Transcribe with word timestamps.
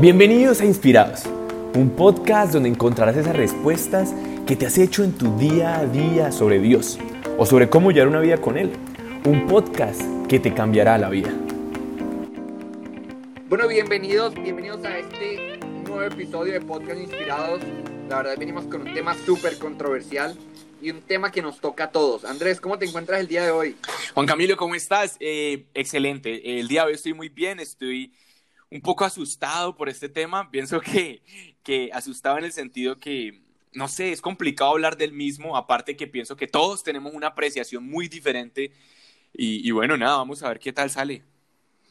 Bienvenidos 0.00 0.62
a 0.62 0.64
Inspirados, 0.64 1.24
un 1.74 1.90
podcast 1.94 2.54
donde 2.54 2.70
encontrarás 2.70 3.18
esas 3.18 3.36
respuestas 3.36 4.14
que 4.46 4.56
te 4.56 4.64
has 4.64 4.78
hecho 4.78 5.04
en 5.04 5.12
tu 5.12 5.36
día 5.36 5.78
a 5.78 5.84
día 5.84 6.32
sobre 6.32 6.58
Dios 6.58 6.98
o 7.36 7.44
sobre 7.44 7.68
cómo 7.68 7.90
llevar 7.90 8.08
una 8.08 8.20
vida 8.20 8.38
con 8.38 8.56
Él. 8.56 8.70
Un 9.26 9.46
podcast 9.46 10.00
que 10.26 10.40
te 10.40 10.54
cambiará 10.54 10.96
la 10.96 11.10
vida. 11.10 11.34
Bueno, 13.50 13.68
bienvenidos, 13.68 14.32
bienvenidos 14.36 14.82
a 14.86 14.96
este 15.00 15.58
nuevo 15.84 16.02
episodio 16.02 16.54
de 16.54 16.62
Podcast 16.62 16.98
Inspirados. 16.98 17.60
La 18.08 18.22
verdad 18.22 18.38
venimos 18.38 18.64
con 18.64 18.88
un 18.88 18.94
tema 18.94 19.14
súper 19.26 19.58
controversial 19.58 20.34
y 20.80 20.92
un 20.92 21.02
tema 21.02 21.30
que 21.30 21.42
nos 21.42 21.60
toca 21.60 21.84
a 21.84 21.90
todos. 21.90 22.24
Andrés, 22.24 22.58
¿cómo 22.58 22.78
te 22.78 22.86
encuentras 22.86 23.20
el 23.20 23.28
día 23.28 23.44
de 23.44 23.50
hoy? 23.50 23.76
Juan 24.14 24.26
Camilo, 24.26 24.56
¿cómo 24.56 24.74
estás? 24.74 25.18
Eh, 25.20 25.66
excelente. 25.74 26.58
El 26.58 26.68
día 26.68 26.84
de 26.84 26.86
hoy 26.86 26.94
estoy 26.94 27.12
muy 27.12 27.28
bien, 27.28 27.60
estoy 27.60 28.14
un 28.70 28.80
poco 28.80 29.04
asustado 29.04 29.76
por 29.76 29.88
este 29.88 30.08
tema. 30.08 30.50
Pienso 30.50 30.80
que, 30.80 31.22
que 31.62 31.90
asustado 31.92 32.38
en 32.38 32.44
el 32.44 32.52
sentido 32.52 32.96
que, 32.96 33.42
no 33.72 33.88
sé, 33.88 34.12
es 34.12 34.20
complicado 34.20 34.70
hablar 34.70 34.96
del 34.96 35.12
mismo, 35.12 35.56
aparte 35.56 35.96
que 35.96 36.06
pienso 36.06 36.36
que 36.36 36.46
todos 36.46 36.82
tenemos 36.82 37.14
una 37.14 37.28
apreciación 37.28 37.84
muy 37.84 38.08
diferente. 38.08 38.72
Y, 39.32 39.66
y 39.66 39.70
bueno, 39.70 39.96
nada, 39.96 40.16
vamos 40.16 40.42
a 40.42 40.48
ver 40.48 40.58
qué 40.58 40.72
tal 40.72 40.90
sale. 40.90 41.24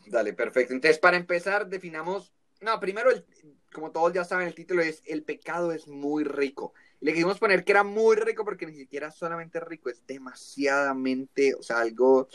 Dale, 0.07 0.34
perfecto. 0.34 0.73
Entonces, 0.73 0.99
para 0.99 1.18
empezar, 1.18 1.68
definamos... 1.68 2.34
No, 2.62 2.77
primero, 2.80 3.09
el, 3.12 3.23
como 3.71 3.91
todos 3.91 4.13
ya 4.13 4.23
saben, 4.26 4.48
el 4.48 4.55
título 4.55 4.82
es 4.82 5.02
El 5.05 5.23
pecado 5.23 5.71
es 5.71 5.88
muy 5.88 6.23
rico. 6.23 6.73
Le 7.02 7.13
quisimos 7.13 7.40
poner 7.40 7.63
que 7.63 7.71
era 7.71 7.84
muy 7.84 8.18
rico 8.18 8.43
porque 8.43 8.66
ni 8.66 8.76
siquiera 8.76 9.12
solamente 9.12 9.59
rico, 9.62 9.90
es 9.90 10.05
demasiadamente, 10.05 11.54
o 11.55 11.63
sea, 11.63 11.80
algo 11.80 12.27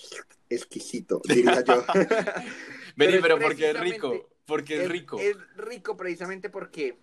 exquisito, 0.48 1.20
diría 1.24 1.62
yo. 1.62 1.84
Vení, 2.97 3.12
pero, 3.12 3.22
pero 3.22 3.38
porque 3.41 3.70
es 3.70 3.80
rico, 3.80 4.30
porque 4.47 4.77
es, 4.77 4.83
es, 4.83 4.89
rico. 4.89 5.19
Es 5.19 5.37
rico 5.57 5.97
precisamente 5.97 6.51
porque, 6.51 6.97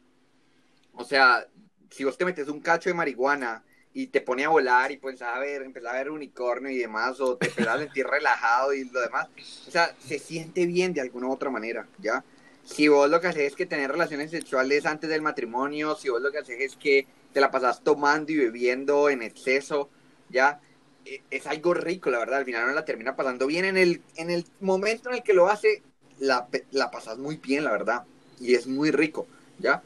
o 0.94 1.04
sea, 1.04 1.48
si 1.90 2.04
vos 2.04 2.18
te 2.18 2.26
metes 2.26 2.48
un 2.48 2.62
cacho 2.62 2.90
de 2.90 2.94
marihuana 2.94 3.64
y 3.94 4.08
te 4.08 4.22
pone 4.22 4.46
a 4.46 4.50
volar 4.50 4.92
y 4.92 4.98
pues 4.98 5.22
a 5.22 5.38
ver, 5.40 5.64
empezar 5.64 5.96
a 5.96 5.98
ver 6.00 6.10
unicornio 6.10 6.72
y 6.72 6.78
demás, 6.78 7.20
o 7.20 7.38
te 7.38 7.48
empezás 7.48 7.76
a 7.76 7.80
sentir 7.80 8.08
relajado 8.08 8.74
y 8.74 8.86
lo 8.86 9.02
demás, 9.02 9.28
o 9.68 9.72
sea, 9.72 9.96
se 10.00 10.18
siente 10.20 10.66
bien 10.66 10.94
de 10.94 11.02
alguna 11.02 11.28
u 11.28 11.34
otra 11.34 11.50
manera, 11.50 11.88
¿ya? 12.00 12.24
Si 12.64 12.88
vos 12.88 13.10
lo 13.10 13.20
que 13.20 13.28
haces 13.28 13.44
es 13.44 13.56
que 13.56 13.66
tener 13.66 13.92
relaciones 13.92 14.32
sexuales 14.32 14.86
antes 14.86 15.10
del 15.10 15.22
matrimonio, 15.22 15.96
si 15.96 16.10
vos 16.10 16.22
lo 16.22 16.32
que 16.32 16.38
haces 16.38 16.60
es 16.60 16.76
que 16.76 17.08
te 17.34 17.42
la 17.42 17.52
pasas 17.52 17.84
tomando 17.84 18.32
y 18.32 18.38
bebiendo 18.38 19.10
en 19.10 19.22
exceso, 19.24 19.90
¿ya? 20.30 20.62
Es 21.30 21.48
algo 21.48 21.74
rico, 21.74 22.12
la 22.12 22.20
verdad, 22.20 22.40
al 22.40 22.46
final 22.46 22.68
no 22.68 22.74
la 22.74 22.86
termina 22.86 23.16
pasando 23.16 23.48
bien. 23.48 23.66
En 23.66 23.78
el, 23.78 24.02
en 24.16 24.30
el 24.30 24.46
momento 24.60 25.10
en 25.10 25.16
el 25.16 25.24
que 25.24 25.34
lo 25.34 25.50
hace, 25.50 25.82
la, 26.22 26.48
la 26.72 26.92
pasas 26.92 27.18
muy 27.18 27.38
bien, 27.38 27.64
la 27.64 27.72
verdad, 27.72 28.04
y 28.40 28.54
es 28.54 28.68
muy 28.68 28.92
rico, 28.92 29.28
¿ya? 29.58 29.82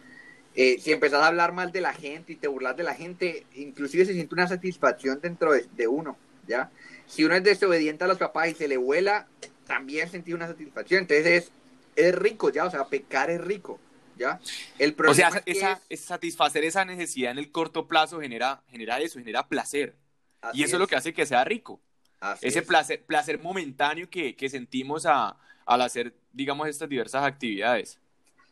Eh, 0.54 0.78
si 0.80 0.92
empezás 0.92 1.22
a 1.24 1.28
hablar 1.28 1.54
mal 1.54 1.72
de 1.72 1.82
la 1.82 1.94
gente 1.94 2.34
y 2.34 2.36
te 2.36 2.48
burlas 2.48 2.76
de 2.76 2.84
la 2.84 2.94
gente, 2.94 3.46
inclusive 3.56 4.06
se 4.06 4.14
siente 4.14 4.36
una 4.36 4.48
satisfacción 4.48 5.20
dentro 5.22 5.54
de, 5.54 5.66
de 5.76 5.88
uno, 5.88 6.18
¿ya? 6.46 6.70
Si 7.08 7.24
uno 7.24 7.36
es 7.36 7.44
desobediente 7.44 8.04
a 8.04 8.08
los 8.08 8.18
papás 8.18 8.50
y 8.50 8.54
se 8.54 8.68
le 8.68 8.78
vuela, 8.78 9.28
también 9.66 10.10
sentí 10.10 10.34
una 10.34 10.48
satisfacción. 10.48 11.02
Entonces 11.02 11.26
es, 11.26 11.52
es 11.96 12.14
rico, 12.14 12.50
¿ya? 12.50 12.66
O 12.66 12.72
sea, 12.72 12.86
pecar 12.86 13.30
es 13.30 13.40
rico, 13.40 13.80
¿ya? 14.18 14.40
El 14.78 14.96
o 15.08 15.14
sea, 15.14 15.30
esa, 15.46 15.74
es... 15.90 16.02
es 16.02 16.02
satisfacer 16.02 16.66
esa 16.66 16.84
necesidad 16.84 17.32
en 17.32 17.38
el 17.38 17.52
corto 17.52 17.88
plazo 17.88 18.20
genera, 18.20 18.62
genera 18.68 19.00
eso, 19.00 19.20
genera 19.20 19.48
placer. 19.48 19.96
Así 20.42 20.60
y 20.60 20.64
eso 20.64 20.72
es. 20.72 20.74
es 20.74 20.80
lo 20.80 20.88
que 20.88 20.96
hace 20.98 21.14
que 21.14 21.26
sea 21.26 21.46
rico. 21.46 21.82
Así 22.20 22.48
Ese 22.48 22.62
placer, 22.62 23.06
placer 23.06 23.42
momentáneo 23.42 24.10
que, 24.10 24.36
que 24.36 24.50
sentimos 24.50 25.06
a, 25.06 25.38
al 25.66 25.82
hacer, 25.82 26.14
digamos, 26.32 26.68
estas 26.68 26.90
diversas 26.90 27.24
actividades. 27.24 28.00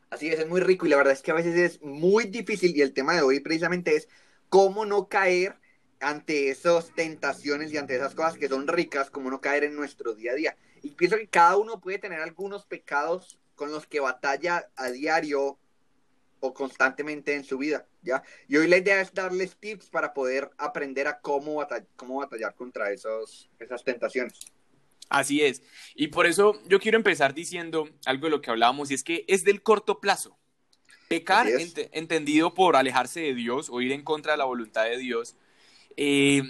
Así 0.09 0.27
es, 0.27 0.39
es 0.39 0.47
muy 0.47 0.61
rico 0.61 0.85
y 0.85 0.89
la 0.89 0.97
verdad 0.97 1.13
es 1.13 1.21
que 1.21 1.31
a 1.31 1.35
veces 1.35 1.55
es 1.55 1.81
muy 1.81 2.25
difícil 2.25 2.75
y 2.75 2.81
el 2.81 2.93
tema 2.93 3.15
de 3.15 3.21
hoy 3.21 3.39
precisamente 3.39 3.95
es 3.95 4.07
cómo 4.49 4.85
no 4.85 5.07
caer 5.07 5.55
ante 5.99 6.49
esas 6.49 6.93
tentaciones 6.93 7.71
y 7.71 7.77
ante 7.77 7.95
esas 7.95 8.13
cosas 8.13 8.37
que 8.37 8.47
son 8.47 8.67
ricas, 8.67 9.09
cómo 9.09 9.31
no 9.31 9.41
caer 9.41 9.63
en 9.63 9.75
nuestro 9.75 10.13
día 10.13 10.33
a 10.33 10.35
día. 10.35 10.57
Y 10.81 10.89
pienso 10.89 11.17
que 11.17 11.27
cada 11.27 11.57
uno 11.57 11.79
puede 11.79 11.97
tener 11.97 12.19
algunos 12.19 12.65
pecados 12.65 13.39
con 13.55 13.71
los 13.71 13.87
que 13.87 13.99
batalla 13.99 14.69
a 14.75 14.89
diario 14.89 15.57
o 16.39 16.53
constantemente 16.53 17.35
en 17.35 17.45
su 17.45 17.57
vida, 17.57 17.87
¿ya? 18.01 18.21
Y 18.49 18.57
hoy 18.57 18.67
la 18.67 18.77
idea 18.77 18.99
es 18.99 19.13
darles 19.13 19.55
tips 19.55 19.89
para 19.89 20.13
poder 20.13 20.51
aprender 20.57 21.07
a 21.07 21.19
cómo, 21.21 21.55
batall 21.55 21.87
cómo 21.95 22.17
batallar 22.17 22.53
contra 22.53 22.91
esos, 22.91 23.49
esas 23.59 23.83
tentaciones. 23.83 24.39
Así 25.13 25.41
es. 25.41 25.61
Y 25.93 26.07
por 26.07 26.25
eso 26.25 26.59
yo 26.67 26.79
quiero 26.79 26.97
empezar 26.97 27.35
diciendo 27.35 27.87
algo 28.05 28.25
de 28.25 28.31
lo 28.31 28.41
que 28.41 28.49
hablábamos, 28.49 28.89
y 28.89 28.95
es 28.95 29.03
que 29.03 29.23
es 29.27 29.43
del 29.43 29.61
corto 29.61 29.99
plazo. 29.99 30.35
Pecar, 31.07 31.47
ent 31.47 31.77
entendido 31.91 32.55
por 32.55 32.75
alejarse 32.75 33.19
de 33.21 33.35
Dios 33.35 33.69
o 33.69 33.79
ir 33.79 33.91
en 33.91 34.01
contra 34.01 34.31
de 34.31 34.39
la 34.39 34.45
voluntad 34.45 34.85
de 34.85 34.97
Dios, 34.97 35.35
eh, 35.97 36.41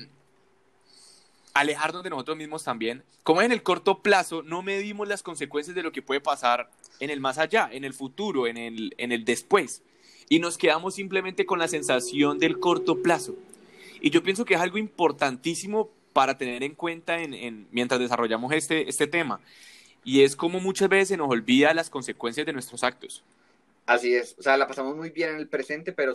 alejarnos 1.53 2.03
de 2.03 2.09
nosotros 2.09 2.37
mismos 2.37 2.63
también. 2.63 3.03
Como 3.23 3.41
en 3.41 3.51
el 3.51 3.63
corto 3.63 4.01
plazo 4.01 4.43
no 4.43 4.61
medimos 4.61 5.09
las 5.09 5.23
consecuencias 5.23 5.75
de 5.75 5.83
lo 5.83 5.91
que 5.91 6.01
puede 6.01 6.21
pasar 6.21 6.71
en 7.01 7.09
el 7.09 7.19
más 7.19 7.39
allá, 7.39 7.69
en 7.69 7.83
el 7.83 7.93
futuro, 7.93 8.47
en 8.47 8.55
el, 8.55 8.95
en 8.97 9.11
el 9.11 9.25
después. 9.25 9.83
Y 10.29 10.39
nos 10.39 10.57
quedamos 10.57 10.95
simplemente 10.95 11.45
con 11.45 11.59
la 11.59 11.67
sensación 11.67 12.39
del 12.39 12.61
corto 12.61 13.01
plazo. 13.01 13.35
Y 13.99 14.09
yo 14.09 14.23
pienso 14.23 14.45
que 14.45 14.53
es 14.53 14.61
algo 14.61 14.77
importantísimo 14.77 15.89
para 16.13 16.37
tener 16.37 16.63
en 16.63 16.75
cuenta 16.75 17.21
en, 17.21 17.33
en, 17.33 17.67
mientras 17.71 17.99
desarrollamos 17.99 18.53
este, 18.53 18.87
este 18.87 19.07
tema. 19.07 19.41
Y 20.03 20.23
es 20.23 20.35
como 20.35 20.59
muchas 20.59 20.89
veces 20.89 21.09
se 21.09 21.17
nos 21.17 21.29
olvida 21.29 21.73
las 21.73 21.89
consecuencias 21.89 22.45
de 22.45 22.53
nuestros 22.53 22.83
actos. 22.83 23.23
Así 23.85 24.15
es, 24.15 24.35
o 24.37 24.41
sea, 24.41 24.55
la 24.55 24.67
pasamos 24.67 24.95
muy 24.95 25.09
bien 25.09 25.31
en 25.31 25.37
el 25.37 25.47
presente, 25.47 25.91
pero 25.91 26.13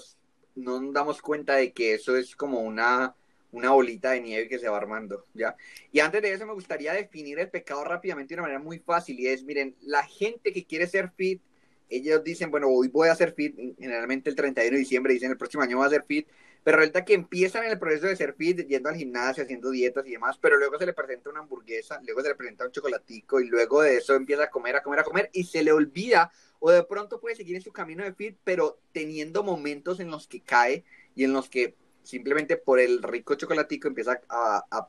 no 0.54 0.80
damos 0.92 1.20
cuenta 1.20 1.56
de 1.56 1.72
que 1.72 1.94
eso 1.94 2.16
es 2.16 2.34
como 2.34 2.60
una, 2.60 3.14
una 3.52 3.70
bolita 3.70 4.12
de 4.12 4.20
nieve 4.20 4.48
que 4.48 4.58
se 4.58 4.68
va 4.68 4.78
armando, 4.78 5.24
¿ya? 5.34 5.54
Y 5.92 6.00
antes 6.00 6.22
de 6.22 6.32
eso 6.32 6.46
me 6.46 6.54
gustaría 6.54 6.92
definir 6.94 7.38
el 7.38 7.50
pecado 7.50 7.84
rápidamente 7.84 8.34
de 8.34 8.40
una 8.40 8.48
manera 8.48 8.60
muy 8.60 8.78
fácil, 8.78 9.20
y 9.20 9.28
es, 9.28 9.42
miren, 9.42 9.74
la 9.82 10.02
gente 10.04 10.52
que 10.52 10.64
quiere 10.64 10.86
ser 10.86 11.10
fit, 11.14 11.42
ellos 11.90 12.22
dicen, 12.24 12.50
bueno, 12.50 12.68
hoy 12.68 12.88
voy 12.88 13.08
a 13.08 13.14
ser 13.14 13.32
fit, 13.32 13.54
generalmente 13.78 14.30
el 14.30 14.36
31 14.36 14.72
de 14.72 14.78
diciembre 14.78 15.12
dicen, 15.12 15.30
el 15.30 15.38
próximo 15.38 15.62
año 15.62 15.76
voy 15.76 15.86
a 15.86 15.90
ser 15.90 16.04
fit, 16.04 16.26
pero 16.64 16.78
resulta 16.78 17.04
que 17.04 17.14
empiezan 17.14 17.64
en 17.64 17.72
el 17.72 17.78
proceso 17.78 18.06
de 18.06 18.16
ser 18.16 18.34
fit, 18.34 18.66
yendo 18.66 18.88
al 18.88 18.96
gimnasio, 18.96 19.44
haciendo 19.44 19.70
dietas 19.70 20.06
y 20.06 20.12
demás, 20.12 20.38
pero 20.40 20.58
luego 20.58 20.78
se 20.78 20.86
le 20.86 20.92
presenta 20.92 21.30
una 21.30 21.40
hamburguesa, 21.40 22.00
luego 22.04 22.22
se 22.22 22.28
le 22.28 22.34
presenta 22.34 22.66
un 22.66 22.72
chocolatico 22.72 23.40
y 23.40 23.48
luego 23.48 23.82
de 23.82 23.96
eso 23.96 24.14
empieza 24.14 24.44
a 24.44 24.50
comer, 24.50 24.76
a 24.76 24.82
comer, 24.82 25.00
a 25.00 25.04
comer 25.04 25.30
y 25.32 25.44
se 25.44 25.62
le 25.62 25.72
olvida 25.72 26.30
o 26.60 26.70
de 26.70 26.82
pronto 26.82 27.20
puede 27.20 27.36
seguir 27.36 27.56
en 27.56 27.62
su 27.62 27.72
camino 27.72 28.04
de 28.04 28.12
fit, 28.12 28.36
pero 28.44 28.80
teniendo 28.92 29.42
momentos 29.42 30.00
en 30.00 30.10
los 30.10 30.26
que 30.26 30.40
cae 30.40 30.84
y 31.14 31.24
en 31.24 31.32
los 31.32 31.48
que 31.48 31.76
simplemente 32.02 32.56
por 32.56 32.80
el 32.80 33.02
rico 33.02 33.34
chocolatico 33.34 33.88
empieza 33.88 34.20
a, 34.28 34.64
a 34.70 34.86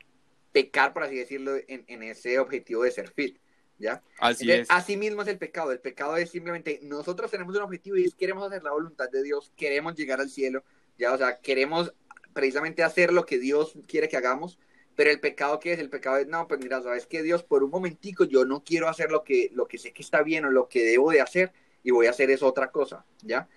pecar, 0.52 0.92
por 0.92 1.04
así 1.04 1.16
decirlo, 1.16 1.56
en, 1.68 1.84
en, 1.86 2.02
ese 2.02 2.38
objetivo 2.38 2.82
de 2.82 2.90
ser 2.90 3.10
fit. 3.10 3.38
¿Ya? 3.78 4.02
Así 4.18 4.44
Entonces, 4.44 4.60
es. 4.60 4.70
Así 4.70 4.96
mismo 4.98 5.22
es 5.22 5.28
el 5.28 5.38
pecado. 5.38 5.72
El 5.72 5.80
pecado 5.80 6.16
es 6.16 6.30
simplemente 6.30 6.80
nosotros 6.82 7.30
tenemos 7.30 7.56
un 7.56 7.62
objetivo 7.62 7.96
y 7.96 8.04
es 8.04 8.14
queremos 8.14 8.46
hacer 8.46 8.62
la 8.62 8.72
voluntad 8.72 9.08
de 9.10 9.22
Dios, 9.22 9.52
queremos 9.56 9.94
llegar 9.94 10.20
al 10.20 10.28
cielo, 10.28 10.62
ya, 11.00 11.12
o 11.12 11.18
sea, 11.18 11.40
queremos 11.40 11.92
precisamente 12.32 12.84
hacer 12.84 13.12
lo 13.12 13.26
que 13.26 13.38
Dios 13.38 13.72
quiere 13.88 14.08
que 14.08 14.16
hagamos, 14.16 14.58
pero 14.94 15.10
el 15.10 15.18
pecado 15.18 15.58
que 15.58 15.72
es, 15.72 15.78
el 15.78 15.88
pecado 15.88 16.18
es, 16.18 16.28
no, 16.28 16.46
pues 16.46 16.60
mira, 16.60 16.82
sabes 16.82 17.06
que 17.06 17.22
Dios, 17.22 17.42
por 17.42 17.64
un 17.64 17.70
momentico 17.70 18.24
yo 18.24 18.44
no 18.44 18.62
quiero 18.62 18.88
hacer 18.88 19.10
lo 19.10 19.24
que, 19.24 19.50
lo 19.54 19.66
que 19.66 19.78
sé 19.78 19.92
que 19.92 20.02
está 20.02 20.22
bien 20.22 20.44
o 20.44 20.50
lo 20.50 20.68
que 20.68 20.84
debo 20.84 21.10
de 21.10 21.22
hacer 21.22 21.52
y 21.82 21.90
voy 21.90 22.06
a 22.06 22.10
hacer 22.10 22.30
es 22.30 22.42
otra 22.42 22.70
cosa, 22.70 23.04
¿ya? 23.22 23.48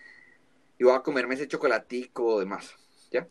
Y 0.80 0.86
voy 0.86 0.96
a 0.96 1.02
comerme 1.02 1.36
ese 1.36 1.48
chocolatico 1.48 2.26
o 2.26 2.40
demás, 2.40 2.74
¿ya? 3.12 3.28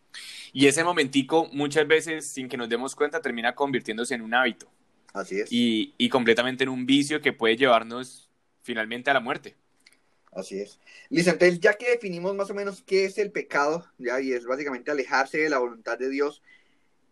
Y 0.52 0.66
ese 0.66 0.84
momentico 0.84 1.48
muchas 1.52 1.88
veces, 1.88 2.26
sin 2.26 2.48
que 2.48 2.58
nos 2.58 2.68
demos 2.68 2.94
cuenta, 2.94 3.22
termina 3.22 3.54
convirtiéndose 3.54 4.14
en 4.14 4.20
un 4.20 4.34
hábito. 4.34 4.70
Así 5.14 5.40
es. 5.40 5.50
Y, 5.50 5.94
y 5.96 6.10
completamente 6.10 6.64
en 6.64 6.70
un 6.70 6.84
vicio 6.84 7.20
que 7.20 7.32
puede 7.32 7.56
llevarnos 7.56 8.30
finalmente 8.62 9.10
a 9.10 9.14
la 9.14 9.20
muerte. 9.20 9.56
Así 10.32 10.60
es. 10.60 10.80
Listo, 11.10 11.30
entonces 11.30 11.60
ya 11.60 11.74
que 11.74 11.90
definimos 11.90 12.34
más 12.34 12.50
o 12.50 12.54
menos 12.54 12.82
qué 12.82 13.04
es 13.04 13.18
el 13.18 13.30
pecado, 13.30 13.86
ya, 13.98 14.20
y 14.20 14.32
es 14.32 14.46
básicamente 14.46 14.90
alejarse 14.90 15.38
de 15.38 15.50
la 15.50 15.58
voluntad 15.58 15.98
de 15.98 16.08
Dios, 16.08 16.42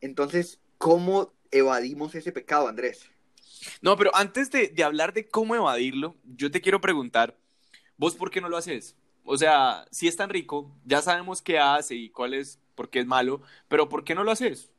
entonces, 0.01 0.59
¿cómo 0.79 1.33
evadimos 1.51 2.15
ese 2.15 2.33
pecado, 2.33 2.67
Andrés? 2.67 3.11
No, 3.83 3.97
pero 3.99 4.11
antes 4.15 4.51
de, 4.51 4.69
de, 4.69 4.85
hablar 4.85 5.13
de 5.13 5.29
cómo 5.29 5.55
evadirlo, 5.55 6.17
yo 6.25 6.51
te 6.51 6.63
quiero 6.63 6.81
preguntar, 6.81 7.37
¿vos 7.99 8.17
por 8.17 8.31
qué 8.31 8.41
no 8.41 8.49
lo 8.49 8.57
haces? 8.57 8.97
O 9.25 9.37
sea, 9.37 9.87
si 9.91 10.09
es 10.09 10.17
tan 10.17 10.31
rico, 10.31 10.75
ya 10.87 11.03
sabemos 11.03 11.43
qué 11.43 11.59
hace 11.59 11.95
y 11.95 12.09
cuál 12.09 12.33
es, 12.33 12.59
por 12.75 12.89
qué 12.89 13.01
es 13.01 13.07
malo, 13.07 13.43
pero 13.69 13.91
¿por 13.91 14.03
qué 14.03 14.15
no 14.15 14.25
lo 14.25 14.31
haces? 14.31 14.71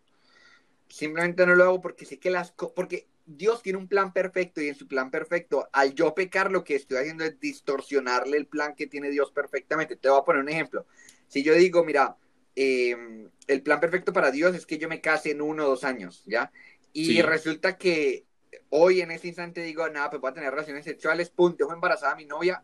Simplemente 0.90 1.46
no 1.46 1.54
lo 1.54 1.64
hago 1.64 1.82
porque 1.82 2.06
sé 2.06 2.18
que 2.18 2.32
las... 2.32 2.52
porque 2.52 3.08
Dios 3.38 3.62
tiene 3.62 3.80
un 3.80 3.88
plan 3.88 4.14
perfecto 4.14 4.62
y 4.62 4.68
en 4.68 4.76
su 4.76 4.88
plan 4.88 5.12
perfecto, 5.12 5.70
al 5.72 5.94
yo 5.94 6.14
pecar, 6.14 6.52
lo 6.52 6.64
que 6.64 6.76
estoy 6.76 6.98
haciendo 6.98 7.24
es 7.24 7.40
distorsionarle 7.40 8.38
el 8.38 8.48
plan 8.48 8.76
que 8.76 8.88
tiene 8.88 9.10
Dios 9.10 9.32
perfectamente. 9.32 9.96
Te 9.96 10.10
voy 10.10 10.20
a 10.20 10.24
poner 10.24 10.42
un 10.42 10.50
ejemplo. 10.50 10.86
Si 11.28 11.44
yo 11.44 11.54
digo, 11.54 11.84
mira, 11.84 12.18
eh, 12.56 13.28
el 13.48 13.62
plan 13.64 13.80
perfecto 13.80 14.12
para 14.12 14.32
Dios 14.32 14.56
es 14.56 14.66
que 14.66 14.78
yo 14.78 14.90
me 14.90 15.02
case 15.02 15.32
en 15.32 15.42
uno 15.42 15.66
o 15.66 15.70
dos 15.70 15.84
años, 15.84 16.24
¿ya? 16.26 16.52
Y 16.94 17.06
sí. 17.06 17.22
resulta 17.22 17.78
que 17.78 18.26
hoy 18.70 19.02
en 19.02 19.12
este 19.12 19.28
instante 19.28 19.62
digo, 19.62 19.88
nada, 19.90 20.10
pues 20.10 20.22
voy 20.22 20.32
a 20.32 20.34
tener 20.34 20.52
relaciones 20.52 20.86
sexuales, 20.86 21.30
punto, 21.30 21.64
dejo 21.64 21.74
embarazada 21.74 22.14
a 22.14 22.18
mi 22.18 22.26
novia, 22.26 22.64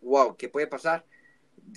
wow, 0.00 0.36
¿qué 0.36 0.48
puede 0.48 0.66
pasar? 0.66 1.04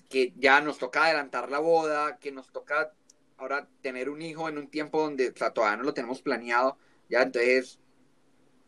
Que 0.08 0.34
ya 0.38 0.62
nos 0.62 0.78
toca 0.78 1.06
adelantar 1.06 1.50
la 1.50 1.60
boda, 1.60 2.18
que 2.20 2.32
nos 2.32 2.52
toca 2.52 2.94
ahora 3.38 3.68
tener 3.82 4.10
un 4.10 4.22
hijo 4.22 4.50
en 4.50 4.58
un 4.58 4.70
tiempo 4.70 5.02
donde, 5.02 5.30
o 5.30 5.36
sea, 5.36 5.52
todavía 5.52 5.78
no 5.78 5.84
lo 5.84 5.94
tenemos 5.94 6.22
planeado, 6.22 6.78
ya 7.10 7.22
entonces, 7.22 7.80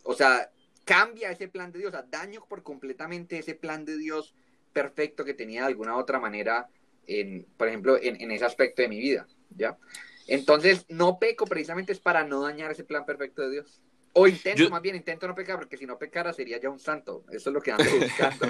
o 0.03 0.13
sea, 0.13 0.51
cambia 0.86 1.31
ese 1.31 1.48
plan 1.48 1.71
de 1.71 1.80
Dios, 1.80 1.94
o 1.94 1.98
sea, 1.98 2.06
daño 2.09 2.45
por 2.48 2.63
completamente 2.63 3.38
ese 3.38 3.56
plan 3.56 3.86
de 3.86 3.98
Dios 3.98 4.36
perfecto 4.74 5.25
que 5.25 5.33
tenía 5.33 5.62
de 5.62 5.68
alguna 5.68 5.98
otra 5.98 6.19
manera, 6.19 6.69
en, 7.07 7.45
por 7.57 7.68
ejemplo, 7.68 7.98
en, 8.01 8.21
en 8.21 8.31
ese 8.31 8.45
aspecto 8.45 8.81
de 8.81 8.88
mi 8.88 9.00
vida, 9.00 9.27
¿ya? 9.56 9.77
Entonces, 10.27 10.86
no 10.88 11.19
peco 11.19 11.45
precisamente 11.45 11.92
es 11.92 12.00
para 12.00 12.24
no 12.24 12.42
dañar 12.42 12.71
ese 12.71 12.83
plan 12.83 13.06
perfecto 13.06 13.42
de 13.42 13.51
Dios. 13.51 13.81
O 14.13 14.27
intento, 14.27 14.69
más 14.69 14.81
bien, 14.81 14.95
intento 14.95 15.27
no 15.27 15.36
pecar, 15.36 15.57
porque 15.57 15.77
si 15.77 15.86
no 15.86 15.98
pecara 15.98 16.33
sería 16.33 16.59
ya 16.59 16.69
un 16.69 16.80
santo. 16.80 17.24
Eso 17.31 17.50
es 17.50 17.53
lo 17.53 17.62
que 17.62 17.71
ando 17.71 17.83
buscando. 18.00 18.48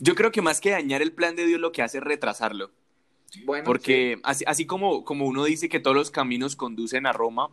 Yo 0.00 0.14
creo 0.14 0.32
que 0.32 0.40
más 0.40 0.60
que 0.60 0.70
dañar 0.70 1.02
el 1.02 1.12
plan 1.12 1.36
de 1.36 1.46
Dios, 1.46 1.60
lo 1.60 1.72
que 1.72 1.82
hace 1.82 1.98
es 1.98 2.04
retrasarlo. 2.04 2.70
Bueno, 3.44 3.64
porque 3.64 4.20
así, 4.22 4.44
así 4.46 4.64
como, 4.64 5.04
como 5.04 5.26
uno 5.26 5.44
dice 5.44 5.68
que 5.68 5.80
todos 5.80 5.96
los 5.96 6.10
caminos 6.10 6.56
conducen 6.56 7.04
a 7.04 7.12
Roma, 7.12 7.50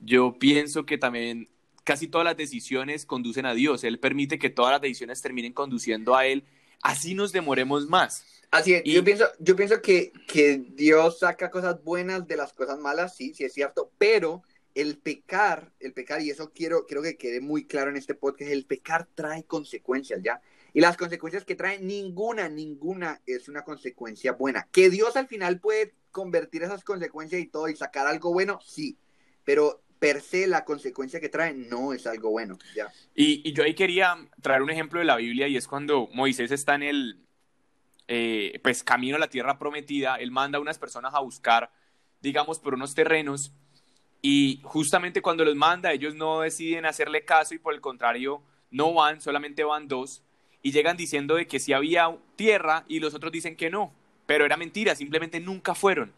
yo 0.00 0.38
pienso 0.38 0.84
que 0.84 0.98
también 0.98 1.48
casi 1.84 2.08
todas 2.08 2.24
las 2.24 2.36
decisiones 2.36 3.06
conducen 3.06 3.46
a 3.46 3.54
Dios. 3.54 3.84
Él 3.84 4.00
permite 4.00 4.38
que 4.38 4.50
todas 4.50 4.72
las 4.72 4.80
decisiones 4.80 5.22
terminen 5.22 5.52
conduciendo 5.52 6.16
a 6.16 6.26
Él. 6.26 6.44
Así 6.82 7.14
nos 7.14 7.32
demoremos 7.32 7.86
más. 7.88 8.24
Así 8.50 8.74
es, 8.74 8.82
yo 8.84 9.02
pienso, 9.02 9.26
yo 9.38 9.56
pienso 9.56 9.80
que, 9.82 10.12
que 10.28 10.62
Dios 10.70 11.18
saca 11.18 11.50
cosas 11.50 11.82
buenas 11.82 12.26
de 12.26 12.36
las 12.36 12.52
cosas 12.52 12.78
malas, 12.78 13.16
sí, 13.16 13.34
sí 13.34 13.44
es 13.44 13.52
cierto, 13.52 13.90
pero 13.98 14.42
el 14.74 14.98
pecar, 14.98 15.72
el 15.80 15.92
pecar, 15.92 16.20
y 16.20 16.30
eso 16.30 16.52
quiero, 16.52 16.86
quiero 16.86 17.02
que 17.02 17.16
quede 17.16 17.40
muy 17.40 17.66
claro 17.66 17.90
en 17.90 17.96
este 17.96 18.14
podcast, 18.14 18.50
el 18.50 18.66
pecar 18.66 19.08
trae 19.14 19.44
consecuencias, 19.44 20.20
¿ya? 20.22 20.40
Y 20.72 20.80
las 20.80 20.96
consecuencias 20.96 21.44
que 21.44 21.54
trae, 21.54 21.78
ninguna, 21.78 22.48
ninguna 22.48 23.20
es 23.26 23.48
una 23.48 23.62
consecuencia 23.62 24.32
buena. 24.32 24.68
Que 24.72 24.90
Dios 24.90 25.16
al 25.16 25.28
final 25.28 25.60
puede 25.60 25.94
convertir 26.10 26.64
esas 26.64 26.82
consecuencias 26.82 27.40
y 27.40 27.46
todo 27.46 27.68
y 27.68 27.76
sacar 27.76 28.06
algo 28.06 28.32
bueno, 28.32 28.58
sí, 28.64 28.98
pero 29.44 29.83
per 30.04 30.20
se 30.20 30.46
la 30.46 30.66
consecuencia 30.66 31.18
que 31.18 31.30
trae 31.30 31.54
no 31.54 31.94
es 31.94 32.06
algo 32.06 32.28
bueno. 32.28 32.58
Y, 33.14 33.50
yo 33.54 33.64
ahí 33.64 33.72
quería 33.72 34.18
traer 34.42 34.60
un 34.60 34.68
ejemplo 34.68 34.98
de 34.98 35.06
la 35.06 35.16
Biblia 35.16 35.48
y 35.48 35.56
es 35.56 35.66
cuando 35.66 36.10
Moisés 36.12 36.50
está 36.50 36.74
en 36.74 36.82
el, 36.82 37.20
eh, 38.06 38.60
pues, 38.62 38.84
camino 38.84 39.16
a 39.16 39.18
la 39.18 39.30
tierra 39.30 39.58
prometida, 39.58 40.16
él 40.16 40.30
manda 40.30 40.58
a 40.58 40.60
unas 40.60 40.78
personas 40.78 41.14
a 41.14 41.20
buscar, 41.20 41.70
digamos, 42.20 42.58
por 42.58 42.74
unos 42.74 42.94
terrenos 42.94 43.52
y 44.20 44.60
justamente 44.64 45.22
cuando 45.22 45.42
los 45.42 45.54
manda, 45.54 45.90
ellos 45.90 46.14
no 46.14 46.42
deciden 46.42 46.84
hacerle 46.84 47.24
caso 47.24 47.54
y 47.54 47.58
por 47.58 47.72
el 47.72 47.80
contrario 47.80 48.42
no 48.70 48.92
van, 48.92 49.22
solamente 49.22 49.64
van 49.64 49.88
dos 49.88 50.22
y 50.60 50.72
llegan 50.72 50.98
diciendo 50.98 51.36
de 51.36 51.46
que 51.46 51.60
sí 51.60 51.72
había 51.72 52.14
tierra 52.36 52.84
y 52.88 53.00
los 53.00 53.14
otros 53.14 53.32
dicen 53.32 53.56
que 53.56 53.70
no, 53.70 53.90
pero 54.26 54.44
era 54.44 54.58
mentira, 54.58 54.94
simplemente 54.94 55.40
nunca 55.40 55.74
fueron. 55.74 56.12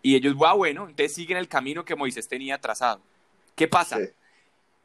Y 0.00 0.14
ellos, 0.14 0.36
bueno, 0.36 0.88
entonces 0.88 1.12
siguen 1.12 1.38
el 1.38 1.48
camino 1.48 1.84
que 1.84 1.96
Moisés 1.96 2.28
tenía 2.28 2.60
trazado. 2.60 3.02
¿Qué 3.56 3.66
pasa? 3.66 3.98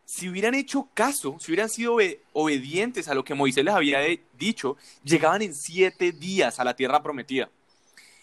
Si 0.05 0.27
hubieran 0.27 0.55
hecho 0.55 0.89
caso, 0.93 1.37
si 1.39 1.51
hubieran 1.51 1.69
sido 1.69 1.97
obedientes 2.33 3.07
a 3.07 3.13
lo 3.13 3.23
que 3.23 3.35
Moisés 3.35 3.63
les 3.63 3.73
había 3.73 3.99
dicho, 4.37 4.77
llegaban 5.03 5.41
en 5.41 5.53
siete 5.53 6.11
días 6.11 6.59
a 6.59 6.63
la 6.63 6.75
tierra 6.75 7.03
prometida. 7.03 7.49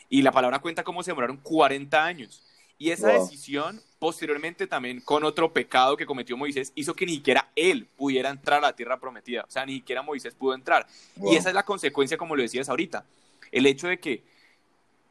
Y 0.09 0.23
la 0.23 0.33
palabra 0.33 0.59
cuenta 0.59 0.83
cómo 0.83 1.03
se 1.03 1.11
demoraron 1.11 1.37
40 1.37 2.05
años. 2.05 2.43
Y 2.79 2.91
esa 2.91 3.09
decisión, 3.09 3.83
posteriormente 3.99 4.67
también 4.67 5.01
con 5.01 5.25
otro 5.25 5.53
pecado 5.53 5.97
que 5.97 6.07
cometió 6.07 6.37
Moisés, 6.37 6.73
hizo 6.75 6.95
que 6.95 7.07
ni 7.07 7.17
siquiera 7.17 7.51
él 7.57 7.87
pudiera 7.97 8.31
entrar 8.31 8.59
a 8.59 8.69
la 8.69 8.77
tierra 8.77 9.01
prometida. 9.01 9.45
O 9.47 9.51
sea, 9.51 9.67
ni 9.67 9.77
siquiera 9.77 10.03
Moisés 10.03 10.35
pudo 10.35 10.55
entrar. 10.55 10.87
Y 11.25 11.37
esa 11.37 11.51
es 11.51 11.55
la 11.55 11.65
consecuencia, 11.65 12.17
como 12.17 12.37
lo 12.37 12.43
decías 12.43 12.69
ahorita. 12.69 13.05
El 13.53 13.67
hecho 13.67 13.89
de 13.89 13.99
que 13.99 14.23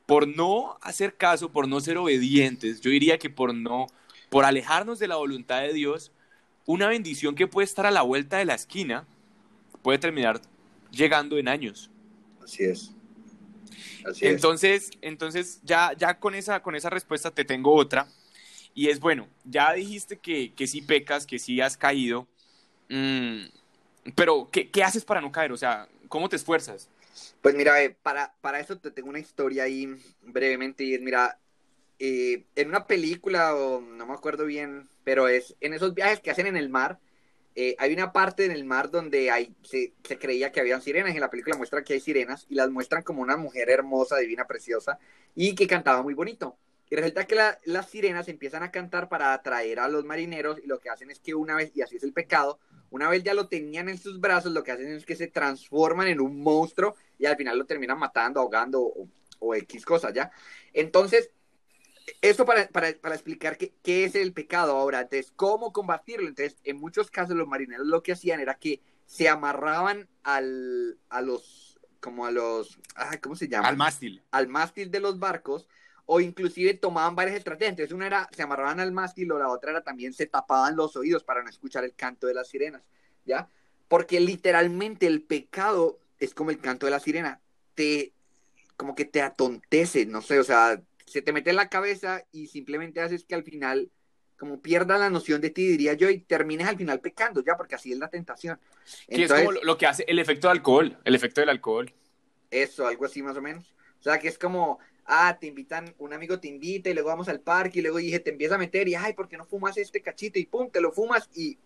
por 0.08 0.28
no 0.28 0.78
hacer 0.82 1.16
caso, 1.16 1.52
por 1.52 1.68
no 1.68 1.82
ser 1.82 1.98
obedientes, 1.98 2.80
yo 2.82 2.90
diría 2.90 3.20
que 3.20 3.30
por 3.30 3.54
no, 3.54 3.88
por 4.30 4.46
alejarnos 4.46 5.00
de 5.00 5.08
la 5.08 5.16
voluntad 5.16 5.62
de 5.62 5.74
Dios, 5.74 6.12
una 6.66 6.88
bendición 6.88 7.36
que 7.36 7.48
puede 7.48 7.66
estar 7.66 7.86
a 7.86 7.92
la 7.92 8.02
vuelta 8.02 8.38
de 8.38 8.46
la 8.46 8.56
esquina 8.56 9.06
puede 9.82 10.00
terminar 10.00 10.42
llegando 10.92 11.38
en 11.38 11.48
años. 11.48 11.90
Así 12.44 12.64
es 12.64 12.92
entonces, 14.22 14.92
entonces 15.02 15.60
ya, 15.64 15.94
ya 15.98 16.20
con, 16.20 16.36
esa, 16.36 16.62
con 16.62 16.76
esa 16.76 16.90
respuesta 16.90 17.32
te 17.32 17.46
tengo 17.46 17.74
otra. 17.74 18.08
Y 18.74 18.90
es 18.90 19.00
bueno, 19.00 19.28
ya 19.44 19.74
dijiste 19.74 20.18
que, 20.18 20.54
que 20.54 20.68
sí 20.68 20.82
pecas, 20.82 21.26
que 21.26 21.40
sí 21.40 21.60
has 21.62 21.78
caído. 21.78 22.28
Mm, 22.90 23.46
pero, 24.16 24.50
¿qué, 24.52 24.70
¿qué, 24.70 24.84
haces 24.84 25.04
para 25.04 25.20
no 25.20 25.32
caer? 25.32 25.52
O 25.52 25.58
sea, 25.58 25.88
¿cómo 26.08 26.30
te 26.30 26.36
esfuerzas? 26.36 26.90
Pues 27.42 27.56
mira, 27.56 27.76
para, 28.04 28.34
para 28.40 28.60
eso 28.60 28.78
te 28.78 28.92
tengo 28.92 29.10
una 29.10 29.20
historia 29.20 29.64
ahí 29.64 29.90
brevemente. 30.22 30.84
Y 30.84 30.94
es, 30.94 31.02
mira, 31.02 31.40
eh, 32.00 32.46
en 32.56 32.70
una 32.70 32.86
película, 32.86 33.52
no 33.52 34.06
me 34.06 34.14
acuerdo 34.14 34.46
bien, 34.46 34.88
pero 35.04 35.28
es 35.28 35.56
en 35.62 35.74
esos 35.74 35.94
viajes 35.94 36.20
que 36.20 36.32
hacen 36.32 36.48
en 36.48 36.58
el 36.58 36.70
mar, 36.70 37.00
eh, 37.60 37.76
hay 37.80 37.92
una 37.92 38.14
parte 38.14 38.46
en 38.46 38.52
el 38.52 38.66
mar 38.66 38.92
donde 38.92 39.32
hay, 39.32 39.56
se, 39.64 39.92
creía 40.20 40.52
que 40.52 40.60
habían 40.60 40.80
sirenas 40.80 41.16
en 41.16 41.22
la 41.22 41.32
película 41.32 41.58
muestra 41.58 41.84
que 41.84 41.94
hay 41.94 42.00
sirenas 42.00 42.46
y 42.50 42.54
las 42.54 42.70
muestran 42.70 43.02
como 43.02 43.24
una 43.24 43.36
mujer 43.36 43.72
hermosa, 43.72 44.18
divina, 44.18 44.46
preciosa 44.46 45.00
y 45.34 45.56
que 45.56 45.66
cantaba 45.66 46.04
muy 46.04 46.14
bonito. 46.14 46.56
Y 46.88 46.96
resulta 46.96 47.26
que 47.26 47.36
las 47.66 47.90
sirenas 47.90 48.28
empiezan 48.28 48.62
a 48.62 48.70
cantar 48.70 49.10
para 49.10 49.34
atraer 49.34 49.80
a 49.80 49.88
los 49.88 50.06
marineros 50.06 50.60
y 50.64 50.68
lo 50.68 50.80
que 50.80 50.92
hacen 50.92 51.10
es 51.10 51.20
que 51.20 51.34
una 51.34 51.56
vez, 51.56 51.72
y 51.74 51.82
así 51.82 51.98
es 51.98 52.04
el 52.04 52.14
pecado, 52.14 52.60
una 52.92 53.10
vez 53.10 53.24
ya 53.24 53.34
lo 53.34 53.48
tenían 53.48 53.90
en 53.90 53.98
sus 53.98 54.20
brazos, 54.20 54.52
lo 54.52 54.64
que 54.64 54.74
hacen 54.74 54.92
es 54.92 55.04
que 55.04 55.16
se 55.16 55.28
transforman 55.28 56.10
en 56.10 56.22
un 56.22 56.40
monstruo 56.40 56.96
y 57.18 57.26
al 57.26 57.38
final 57.38 57.58
lo 57.58 57.66
terminan 57.66 57.98
matando, 57.98 58.40
ahogando 58.40 58.84
o, 58.84 59.08
o 59.40 59.56
X 59.56 59.84
cosas, 59.84 60.14
¿ya? 60.14 60.30
Entonces, 60.74 61.32
esto 62.22 62.46
para, 62.46 62.68
para, 62.70 62.94
para 62.94 63.16
explicar 63.16 63.58
qué, 63.58 63.74
qué, 63.84 64.06
es 64.06 64.16
el 64.16 64.34
pecado 64.34 64.76
ahora. 64.78 65.02
Entonces, 65.02 65.32
¿cómo 65.36 65.74
combatirlo? 65.74 66.28
Entonces, 66.28 66.58
en 66.64 66.78
muchos 66.80 67.12
casos 67.12 67.36
los 67.36 67.48
marineros 67.48 67.88
lo 67.88 68.04
que 68.04 68.14
hacían 68.14 68.40
era 68.40 68.56
que 68.56 68.82
se 69.06 69.30
amarraban 69.30 70.08
al, 70.24 70.98
a 71.10 71.22
los, 71.22 71.80
como 72.00 72.26
a 72.26 72.32
los, 72.32 72.80
¿cómo 73.22 73.36
se 73.36 73.48
llama? 73.48 73.68
Al 73.68 73.78
mástil. 73.78 74.24
Al 74.32 74.48
mástil 74.48 74.92
de 74.92 75.00
los 75.00 75.20
barcos, 75.20 75.68
o 76.06 76.20
inclusive 76.22 76.74
tomaban 76.74 77.16
varias 77.16 77.38
estrategias. 77.38 77.72
Entonces, 77.72 77.94
una 77.94 78.08
era, 78.08 78.30
se 78.32 78.44
amarraban 78.44 78.80
al 78.80 78.92
mástil, 78.92 79.32
o 79.32 79.40
la 79.40 79.50
otra 79.50 79.72
era 79.72 79.82
también 79.82 80.14
se 80.14 80.26
tapaban 80.26 80.76
los 80.76 80.96
oídos 80.96 81.24
para 81.24 81.44
no 81.44 81.50
escuchar 81.50 81.84
el 81.84 81.96
canto 81.96 82.28
de 82.28 82.34
las 82.34 82.48
sirenas, 82.48 82.84
¿ya? 83.26 83.50
Porque 83.88 84.20
literalmente 84.20 85.08
el 85.08 85.22
pecado 85.22 86.00
es 86.20 86.34
como 86.34 86.52
el 86.52 86.60
canto 86.60 86.86
de 86.86 86.92
la 86.92 87.00
sirena. 87.00 87.42
Te, 87.76 88.14
como 88.76 88.96
que 88.96 89.06
te 89.06 89.22
atontece, 89.22 90.06
no 90.06 90.22
sé, 90.22 90.40
o 90.40 90.44
sea, 90.44 90.82
se 91.08 91.22
te 91.22 91.34
mete 91.34 91.50
en 91.50 91.56
la 91.56 91.70
cabeza 91.70 92.26
y 92.32 92.48
simplemente 92.48 93.02
haces 93.02 93.24
que 93.26 93.34
al 93.34 93.44
final 93.44 93.90
como 94.38 94.62
pierda 94.62 94.98
la 94.98 95.10
noción 95.10 95.42
de 95.42 95.50
ti, 95.50 95.68
diría 95.68 95.94
yo, 95.94 96.10
y 96.10 96.20
termines 96.20 96.68
al 96.68 96.78
final 96.78 97.00
pecando, 97.00 97.44
ya, 97.44 97.58
porque 97.58 97.74
así 97.74 97.92
es 97.92 97.98
la 97.98 98.08
tentación. 98.08 98.60
Que 99.08 99.24
es 99.24 99.34
como 99.34 99.52
lo 99.52 99.78
que 99.78 99.88
hace 99.88 100.06
el 100.08 100.20
efecto 100.20 100.48
del 100.48 100.58
alcohol, 100.58 100.98
el 101.04 101.16
efecto 101.16 101.42
del 101.42 101.50
alcohol. 101.50 101.92
Eso, 102.52 102.86
algo 102.86 103.06
así 103.06 103.24
más 103.24 103.36
o 103.36 103.42
menos. 103.42 103.74
O 104.00 104.04
sea, 104.04 104.20
que 104.20 104.28
es 104.28 104.38
como, 104.38 104.78
ah, 105.06 105.38
te 105.42 105.48
invitan, 105.48 105.94
un 105.98 106.14
amigo 106.14 106.40
te 106.40 106.48
invita 106.48 106.90
y 106.90 106.94
luego 106.94 107.10
vamos 107.10 107.28
al 107.30 107.42
parque 107.42 107.80
y 107.80 107.82
luego 107.82 107.98
dije, 107.98 108.20
te 108.20 108.30
empieza 108.30 108.56
a 108.56 108.60
meter 108.60 108.88
y, 108.88 108.94
ay, 108.94 109.14
¿por 109.14 109.28
qué 109.28 109.38
no 109.38 109.46
fumas 109.46 109.76
este 109.78 110.02
cachito? 110.02 110.38
Y 110.38 110.46
pum, 110.46 110.70
te 110.70 110.82
lo 110.82 110.92
fumas 110.92 111.30
y 111.36 111.58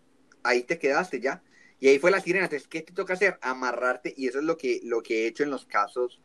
ahí 0.44 0.64
te 0.64 0.80
quedaste 0.80 1.20
ya. 1.20 1.44
Y 1.80 1.90
ahí 1.90 2.00
fue 2.00 2.10
la 2.10 2.22
sirena. 2.22 2.46
Entonces, 2.46 2.70
¿qué 2.70 2.82
te 2.82 2.94
toca 2.94 3.16
hacer? 3.16 3.38
Amarrarte 3.42 4.14
y 4.16 4.28
eso 4.28 4.40
es 4.40 4.46
lo 4.46 4.58
que, 4.58 4.80
lo 4.84 5.04
que 5.04 5.24
he 5.24 5.28
hecho 5.28 5.44
en 5.44 5.50
los 5.50 5.66
casos 5.66 6.22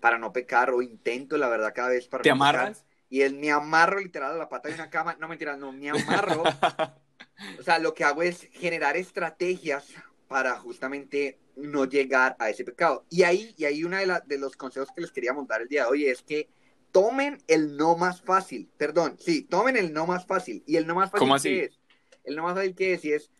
para 0.00 0.18
no 0.18 0.32
pecar 0.32 0.70
o 0.70 0.82
intento, 0.82 1.36
la 1.36 1.48
verdad, 1.48 1.72
cada 1.74 1.90
vez 1.90 2.08
para 2.08 2.22
¿Te 2.22 2.30
amarras? 2.30 2.84
Y 3.08 3.22
él 3.22 3.34
me 3.34 3.50
amarro 3.50 4.00
literal 4.00 4.32
a 4.32 4.36
la 4.36 4.48
pata 4.48 4.68
de 4.68 4.74
una 4.74 4.90
cama. 4.90 5.16
No, 5.20 5.28
mentira, 5.28 5.56
no, 5.56 5.72
me 5.72 5.90
amarro. 5.90 6.42
o 7.60 7.62
sea, 7.62 7.78
lo 7.78 7.94
que 7.94 8.04
hago 8.04 8.22
es 8.22 8.48
generar 8.52 8.96
estrategias 8.96 9.88
para 10.28 10.58
justamente 10.58 11.38
no 11.54 11.84
llegar 11.84 12.36
a 12.38 12.50
ese 12.50 12.64
pecado. 12.64 13.06
Y 13.10 13.22
ahí, 13.22 13.54
y 13.56 13.64
ahí 13.64 13.84
uno 13.84 13.96
de, 13.96 14.20
de 14.26 14.38
los 14.38 14.56
consejos 14.56 14.88
que 14.94 15.02
les 15.02 15.12
queríamos 15.12 15.46
dar 15.46 15.62
el 15.62 15.68
día 15.68 15.84
de 15.84 15.90
hoy 15.90 16.06
es 16.06 16.22
que 16.22 16.48
tomen 16.90 17.38
el 17.46 17.76
no 17.76 17.96
más 17.96 18.22
fácil. 18.22 18.68
Perdón, 18.76 19.16
sí, 19.20 19.42
tomen 19.42 19.76
el 19.76 19.92
no 19.92 20.06
más 20.06 20.26
fácil. 20.26 20.64
¿Y 20.66 20.76
el 20.76 20.86
no 20.86 20.96
más 20.96 21.10
fácil 21.10 21.20
¿Cómo 21.20 21.34
así? 21.36 21.48
qué 21.50 21.64
es? 21.64 21.80
El 22.24 22.34
no 22.34 22.42
más 22.42 22.54
fácil 22.54 22.74
qué 22.74 22.94
es, 22.94 23.04
y 23.04 23.12
es 23.12 23.30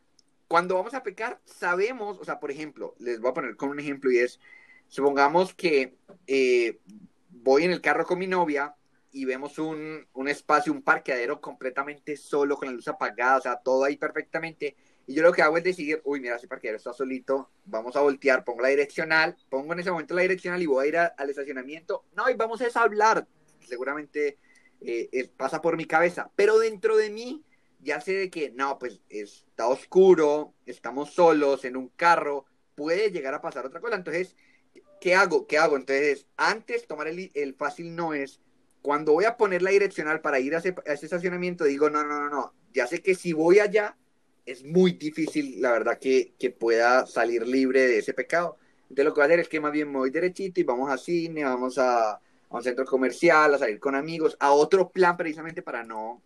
cuando 0.49 0.77
vamos 0.77 0.95
a 0.95 1.03
pecar, 1.03 1.41
sabemos, 1.45 2.19
o 2.19 2.25
sea, 2.25 2.39
por 2.39 2.51
ejemplo, 2.51 2.95
les 2.99 3.21
voy 3.21 3.31
a 3.31 3.35
poner 3.35 3.57
con 3.57 3.71
un 3.71 3.81
ejemplo 3.81 4.11
y 4.11 4.19
es, 4.19 4.41
Supongamos 4.89 5.55
que 5.55 5.97
eh, 6.27 6.79
voy 7.31 7.65
en 7.65 7.71
el 7.71 7.81
carro 7.81 8.05
con 8.05 8.19
mi 8.19 8.27
novia 8.27 8.75
y 9.13 9.25
vemos 9.25 9.59
un, 9.59 10.07
un, 10.13 10.29
espacio, 10.29 10.73
un 10.73 10.83
parqueadero 10.83 11.41
completamente 11.41 12.17
solo, 12.17 12.57
con 12.57 12.69
la 12.69 12.75
luz 12.75 12.89
apagada, 12.89 13.39
o 13.39 13.41
sea, 13.41 13.57
todo 13.57 13.85
ahí 13.85 13.97
perfectamente. 13.97 14.77
Y 15.07 15.15
yo 15.15 15.23
lo 15.23 15.33
que 15.33 15.43
hago 15.43 15.57
es 15.57 15.65
decidir, 15.65 16.03
uy, 16.05 16.21
mira, 16.21 16.37
ese 16.37 16.49
parqueadero 16.49 16.79
está 16.79 16.93
solito, 16.93 17.51
vamos 17.65 17.97
a 17.97 18.01
voltear, 18.01 18.45
pongo 18.45 18.63
la 18.63 18.69
direccional, 18.69 19.37
pongo 19.49 19.73
en 19.73 19.81
ese 19.81 19.91
momento 19.91 20.15
la 20.15 20.23
direccional 20.23 20.61
y 20.61 20.67
voy 20.67 20.85
a 20.85 20.89
ir 20.89 20.97
al 20.99 21.31
estacionamiento. 21.31 22.05
No, 22.15 22.29
y 22.29 22.35
vamos 22.35 22.61
a 22.61 22.83
hablar. 22.83 23.27
Seguramente 23.61 24.39
eh, 24.81 25.31
pasa 25.37 25.63
por 25.63 25.77
mi 25.77 25.87
cabeza, 25.87 26.31
pero 26.37 26.59
dentro 26.59 26.97
de 26.97 27.11
mí 27.11 27.45
ya 27.81 28.01
sé 28.01 28.13
de 28.15 28.31
que, 28.31 28.51
no, 28.51 28.79
pues 28.79 29.01
está 29.09 29.69
oscuro, 29.69 30.55
estamos 30.67 31.15
solos 31.15 31.65
en 31.65 31.77
un 31.77 31.89
carro, 31.89 32.45
puede 32.75 33.11
llegar 33.11 33.33
a 33.33 33.41
pasar 33.41 33.65
otra 33.65 33.81
cosa. 33.81 33.97
Entonces, 33.97 34.37
¿qué 35.01 35.15
hago? 35.15 35.47
¿Qué 35.47 35.59
hago? 35.59 35.77
Entonces, 35.77 36.27
antes 36.37 36.87
tomar 36.87 37.09
el, 37.09 37.31
el 37.35 37.55
fácil 37.55 37.95
no 37.95 38.15
es, 38.15 38.41
cuando 38.83 39.13
voy 39.13 39.25
a 39.25 39.37
poner 39.37 39.63
la 39.63 39.71
direccional 39.71 40.21
para 40.21 40.41
ir 40.41 40.55
a 40.55 40.59
ese, 40.59 40.75
a 40.87 40.93
ese 40.93 41.07
estacionamiento, 41.07 41.65
digo, 41.65 41.91
no, 41.91 42.05
no, 42.05 42.21
no, 42.21 42.29
no, 42.31 42.55
ya 42.73 42.87
sé 42.87 43.03
que 43.03 43.15
si 43.15 43.33
voy 43.33 43.59
allá, 43.59 43.97
es 44.45 44.65
muy 44.65 44.93
difícil, 44.93 45.61
la 45.61 45.73
verdad, 45.73 45.99
que, 45.99 46.35
que 46.39 46.51
pueda 46.51 47.07
salir 47.07 47.47
libre 47.47 47.81
de 47.87 47.99
ese 47.99 48.15
pecado. 48.15 48.57
Entonces 48.83 49.05
lo 49.07 49.13
que 49.15 49.19
voy 49.21 49.23
a 49.23 49.27
hacer 49.27 49.41
es 49.41 49.49
que 49.49 49.61
más 49.61 49.73
bien 49.73 49.91
me 49.91 49.99
voy 49.99 50.11
derechito 50.11 50.61
y 50.61 50.65
vamos 50.65 50.89
a 50.91 50.97
cine, 50.99 51.43
vamos 51.43 51.79
a, 51.79 52.13
a 52.13 52.21
un 52.51 52.63
centro 52.63 52.85
comercial, 52.85 53.53
a 53.55 53.59
salir 53.59 53.81
con 53.81 53.97
amigos, 53.97 54.37
a 54.39 54.53
otro 54.53 54.91
plan 54.91 55.17
precisamente 55.17 55.63
para 55.63 55.83
no, 55.83 56.23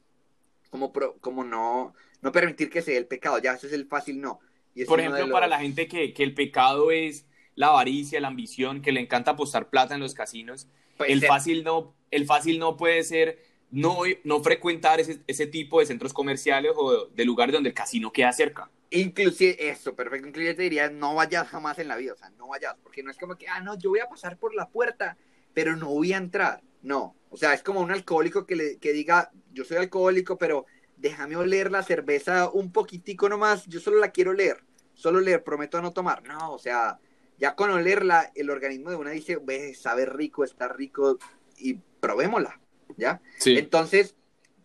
como, 0.71 0.93
pro, 0.93 1.17
como 1.21 1.45
no, 1.45 1.95
no 2.21 2.33
permitir 2.33 2.69
que 2.71 2.83
se 2.83 2.93
dé 2.93 2.99
el 2.99 3.07
pecado. 3.07 3.39
Ya, 3.39 3.55
ese 3.55 3.69
es 3.69 3.73
el 3.73 3.87
fácil 3.87 4.21
no. 4.21 4.41
Y 4.75 4.85
Por 4.85 5.01
ejemplo, 5.01 5.23
los- 5.23 5.31
para 5.33 5.47
la 5.49 5.59
gente 5.59 5.89
que, 5.89 6.13
que 6.13 6.23
el 6.23 6.35
pecado 6.35 6.91
es 6.91 7.27
la 7.61 7.67
avaricia, 7.67 8.21
la 8.21 8.29
ambición, 8.29 8.81
que 8.81 8.91
le 8.91 9.01
encanta 9.01 9.33
apostar 9.33 9.69
plata 9.69 9.95
en 9.95 10.01
los 10.01 10.15
casinos, 10.15 10.67
Pues, 10.97 11.11
el 11.11 11.23
eh, 11.23 11.27
fácil 11.27 11.63
no, 11.63 11.95
el 12.11 12.25
fácil 12.25 12.59
no 12.59 12.79
puede 12.79 13.05
ser 13.05 13.39
no, 13.71 13.99
no 14.25 14.43
frecuentar 14.43 14.99
ese, 14.99 15.21
ese 15.27 15.47
tipo 15.47 15.79
de 15.79 15.85
centros 15.85 16.15
comerciales 16.15 16.73
o 16.75 17.09
de 17.09 17.25
lugares 17.27 17.53
donde 17.53 17.69
el 17.69 17.75
casino 17.75 18.13
queda 18.13 18.33
cerca. 18.33 18.71
Inclusive, 18.89 19.69
eso, 19.69 19.95
perfecto. 19.95 20.27
Inclusive 20.27 20.55
te 20.55 20.63
diría, 20.63 20.89
no 20.89 21.15
vayas 21.15 21.49
jamás 21.49 21.79
en 21.79 21.89
la 21.89 21.97
vida, 21.97 22.15
o 22.15 22.17
sea, 22.17 22.31
no 22.31 22.49
vayas, 22.49 22.77
porque 22.83 23.03
no 23.03 23.11
es 23.11 23.19
como 23.19 23.37
que, 23.37 23.47
ah, 23.47 23.61
no, 23.61 23.77
yo 23.79 23.91
voy 23.91 24.01
a 24.01 24.09
pasar 24.09 24.39
por 24.39 24.55
la 24.55 24.71
puerta, 24.71 25.19
pero 25.53 25.77
no 25.77 25.91
voy 25.91 26.15
a 26.15 26.17
entrar. 26.17 26.63
No, 26.81 27.15
o 27.29 27.37
sea, 27.37 27.53
es 27.53 27.63
como 27.63 27.81
un 27.81 27.91
alcohólico 27.91 28.47
que, 28.47 28.57
le, 28.57 28.79
que 28.79 28.95
diga, 28.95 29.31
yo 29.53 29.65
soy 29.65 29.77
alcohólico, 29.77 30.39
pero 30.39 30.65
déjame 30.97 31.37
oler 31.37 31.71
la 31.71 31.83
cerveza 31.83 32.49
un 32.51 32.73
poquitico 32.73 33.29
nomás, 33.29 33.67
yo 33.67 33.81
solo 33.81 33.99
la 33.99 34.13
quiero 34.13 34.33
leer, 34.33 34.65
solo 34.95 35.21
leer, 35.21 35.45
prometo 35.45 35.83
no 35.83 35.93
tomar. 35.93 36.23
No, 36.23 36.55
o 36.55 36.59
sea, 36.59 36.99
ya 37.41 37.55
con 37.55 37.71
olerla, 37.71 38.31
el 38.35 38.51
organismo 38.51 38.91
de 38.91 38.97
una 38.97 39.11
dice, 39.11 39.39
ve, 39.43 39.75
sabe 39.75 40.07
rico, 40.07 40.45
está 40.45 40.69
rico, 40.69 41.19
y 41.59 41.79
probémosla, 42.01 42.61
¿ya? 42.97 43.21
Sí. 43.39 43.57
Entonces, 43.57 44.15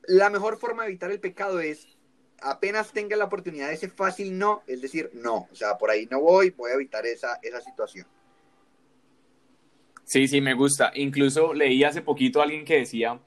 la 0.08 0.29
mejor 0.29 0.58
forma 0.58 0.84
de 0.84 0.89
evitar 0.89 1.12
el 1.12 1.20
pecado 1.20 1.60
es, 1.60 1.88
apenas 2.41 2.91
tenga 2.91 3.15
la 3.15 3.25
oportunidad 3.25 3.70
de 3.70 3.75
ese 3.75 3.89
fácil 3.89 4.38
no, 4.38 4.62
es 4.67 4.82
decir, 4.82 5.10
no, 5.13 5.48
o 5.51 5.55
sea, 5.55 5.77
por 5.77 5.89
ahí 5.89 6.08
no 6.12 6.20
voy, 6.20 6.51
voy 6.51 6.72
a 6.72 6.75
evitar 6.75 7.05
esa, 7.05 7.39
esa 7.41 7.62
situación. 7.62 8.05
Sí, 10.03 10.27
sí, 10.27 10.39
me 10.39 10.53
gusta. 10.53 10.91
Incluso 10.94 11.53
leí 11.53 11.84
hace 11.84 12.01
poquito 12.01 12.39
a 12.39 12.44
alguien 12.44 12.63
que 12.63 12.77
decía, 12.77 13.20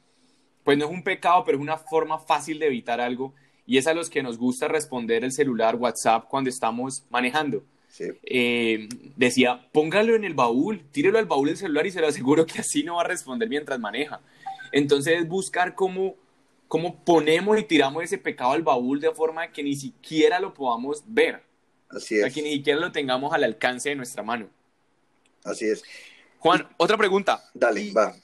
pues 0.63 0.79
no 0.79 0.85
es 0.85 0.91
un 0.91 1.03
pecado, 1.03 1.43
pero 1.45 1.59
es 1.59 1.63
una 1.63 1.77
forma 1.77 2.19
fácil 2.19 2.59
de 2.59 2.67
evitar 2.67 3.01
algo. 3.01 3.35
Y 3.67 3.79
es 3.79 3.87
a 3.87 3.95
los 3.95 4.09
que 4.09 4.23
nos 4.23 4.39
gusta 4.39 4.69
responder 4.69 5.25
el 5.25 5.33
celular, 5.33 5.75
WhatsApp, 5.75 6.27
cuando 6.29 6.49
estamos 6.49 7.05
manejando. 7.11 7.65
Sí. 7.89 8.05
Eh, 8.25 8.89
decía, 9.17 9.69
póngalo 9.73 10.15
en 10.15 10.25
el 10.25 10.35
baúl, 10.35 10.83
tírelo 10.93 11.19
al 11.19 11.27
baúl 11.27 11.49
del 11.49 11.57
celular 11.57 11.87
y 11.87 11.91
se 11.91 12.01
lo 12.01 12.07
aseguro 12.09 12.47
que 12.47 12.61
así 12.61 12.83
no 12.85 12.97
va 12.97 13.03
a 13.03 13.07
responder 13.07 13.49
mientras 13.49 13.81
maneja. 13.81 14.21
Entonces 14.73 15.21
es 15.21 15.29
buscar 15.29 15.75
cómo, 15.75 16.15
cómo 16.69 17.03
ponemos 17.05 17.59
y 17.59 17.65
tiramos 17.65 18.05
ese 18.05 18.19
pecado 18.19 18.53
al 18.53 18.63
baúl 18.63 19.01
de 19.01 19.11
forma 19.13 19.51
que 19.51 19.63
ni 19.63 19.75
siquiera 19.75 20.39
lo 20.39 20.55
podamos 20.55 21.03
ver. 21.07 21.43
Así 21.89 22.17
O 22.17 22.19
sea, 22.19 22.27
es. 22.29 22.35
que 22.35 22.43
ni 22.43 22.53
siquiera 22.53 22.79
lo 22.79 22.93
tengamos 22.93 23.33
al 23.33 23.43
alcance 23.45 23.89
de 23.89 23.95
nuestra 23.97 24.23
mano. 24.23 24.49
Así 25.43 25.65
es. 25.65 25.83
Juan, 26.39 26.69
otra 26.77 26.97
pregunta. 26.99 27.43
Dale, 27.55 27.81
Y- 27.81 27.93
va. 27.93 28.15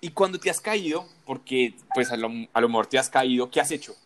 Y 0.00 0.10
cuando 0.10 0.38
te 0.38 0.48
has 0.50 0.60
caído, 0.60 1.08
porque 1.24 1.74
pues 1.94 2.10
a 2.12 2.16
lo, 2.16 2.28
a 2.52 2.60
lo 2.60 2.68
mejor 2.68 2.86
te 2.86 2.98
has 2.98 3.08
caído, 3.10 3.50
¿qué 3.50 3.60
has 3.60 3.70
hecho? 3.72 3.96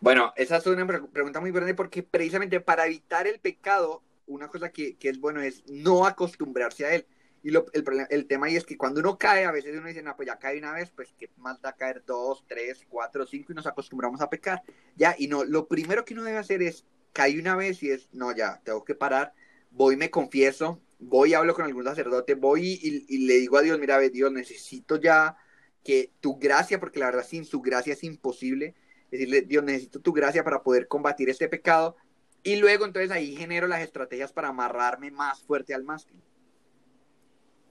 Bueno, 0.00 0.32
esa 0.36 0.56
es 0.56 0.66
una 0.66 0.86
pre- 0.86 1.02
pregunta 1.02 1.40
muy 1.40 1.50
grande 1.52 1.74
porque 1.74 2.02
precisamente 2.02 2.60
para 2.60 2.86
evitar 2.86 3.26
el 3.26 3.38
pecado, 3.40 4.02
una 4.26 4.48
cosa 4.48 4.70
que, 4.70 4.96
que 4.96 5.08
es 5.10 5.18
bueno 5.20 5.40
es 5.42 5.62
no 5.68 6.06
acostumbrarse 6.06 6.86
a 6.86 6.94
él. 6.94 7.06
Y 7.42 7.50
lo- 7.50 7.66
el, 7.72 7.84
el 8.10 8.26
tema 8.26 8.46
ahí 8.46 8.56
es 8.56 8.64
que 8.64 8.76
cuando 8.76 9.00
uno 9.00 9.18
cae, 9.18 9.44
a 9.44 9.50
veces 9.52 9.76
uno 9.76 9.88
dice, 9.88 10.02
no, 10.02 10.14
pues 10.16 10.26
ya 10.26 10.38
cae 10.38 10.58
una 10.58 10.72
vez, 10.72 10.90
pues 10.90 11.14
qué 11.18 11.30
más 11.36 11.60
da 11.60 11.74
caer 11.74 12.02
dos, 12.06 12.44
tres, 12.46 12.86
cuatro, 12.88 13.26
cinco 13.26 13.52
y 13.52 13.54
nos 13.54 13.66
acostumbramos 13.66 14.20
a 14.20 14.30
pecar. 14.30 14.62
Ya, 14.96 15.14
y 15.18 15.26
no, 15.28 15.44
lo 15.44 15.66
primero 15.68 16.04
que 16.04 16.14
uno 16.14 16.22
debe 16.24 16.38
hacer 16.38 16.62
es, 16.62 16.84
cae 17.12 17.38
una 17.38 17.56
vez 17.56 17.82
y 17.82 17.90
es, 17.90 18.08
no, 18.12 18.34
ya, 18.34 18.60
tengo 18.64 18.84
que 18.84 18.94
parar, 18.94 19.34
voy, 19.70 19.96
me 19.96 20.10
confieso, 20.10 20.80
voy, 20.98 21.34
hablo 21.34 21.54
con 21.54 21.64
algún 21.64 21.84
sacerdote, 21.84 22.34
voy 22.34 22.78
y, 22.82 23.04
y 23.08 23.26
le 23.26 23.34
digo 23.38 23.56
a 23.58 23.62
Dios, 23.62 23.78
mira, 23.78 23.98
ve, 23.98 24.10
Dios, 24.10 24.30
necesito 24.32 24.96
ya 25.00 25.36
que 25.84 26.12
tu 26.20 26.36
gracia, 26.38 26.78
porque 26.78 27.00
la 27.00 27.06
verdad 27.06 27.26
sin 27.26 27.44
su 27.44 27.60
gracia 27.62 27.94
es 27.94 28.04
imposible, 28.04 28.74
decirle, 29.10 29.42
Dios, 29.42 29.64
necesito 29.64 30.00
tu 30.00 30.12
gracia 30.12 30.44
para 30.44 30.62
poder 30.62 30.88
combatir 30.88 31.28
este 31.28 31.48
pecado. 31.48 31.96
Y 32.42 32.56
luego 32.56 32.84
entonces 32.86 33.10
ahí 33.10 33.36
genero 33.36 33.66
las 33.66 33.82
estrategias 33.82 34.32
para 34.32 34.48
amarrarme 34.48 35.10
más 35.10 35.42
fuerte 35.42 35.74
al 35.74 35.84
mástil. 35.84 36.20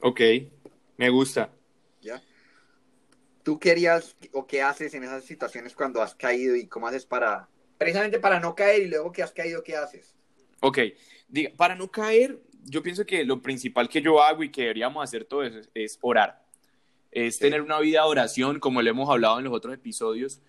Ok, 0.02 0.22
me 0.98 1.10
gusta. 1.10 1.50
¿ya? 2.02 2.22
¿Tú 3.44 3.60
querías 3.60 4.16
o 4.34 4.46
qué 4.46 4.62
haces 4.62 4.94
en 4.94 5.04
esas 5.04 5.24
situaciones 5.24 5.74
cuando 5.76 6.02
has 6.02 6.16
caído 6.16 6.56
y 6.56 6.68
cómo 6.68 6.88
haces 6.88 7.06
para, 7.06 7.50
precisamente 7.78 8.20
para 8.20 8.40
no 8.40 8.56
caer 8.56 8.84
y 8.84 8.88
luego 8.88 9.12
que 9.12 9.24
has 9.24 9.32
caído, 9.32 9.64
qué 9.64 9.76
haces? 9.76 10.16
Ok, 10.62 10.80
diga, 11.28 11.52
para 11.58 11.76
no 11.76 11.90
caer, 11.90 12.40
yo 12.66 12.84
pienso 12.84 13.06
que 13.06 13.24
lo 13.24 13.42
principal 13.42 13.90
que 13.90 14.02
yo 14.02 14.22
hago 14.22 14.44
y 14.44 14.52
que 14.52 14.62
deberíamos 14.62 15.04
hacer 15.04 15.26
todos 15.26 15.52
es, 15.54 15.70
es 15.74 15.98
orar. 16.02 16.46
Es 17.12 17.36
Sí. 17.36 17.42
tener 17.42 17.62
una 17.62 17.80
vida 17.80 18.02
de 18.02 18.08
oración, 18.08 18.60
como 18.60 18.82
lo 18.82 18.90
hemos 18.90 19.10
hablado 19.10 19.40
en 19.40 19.46
los 19.46 19.54
otros 19.54 19.74
episodios, 19.74 20.42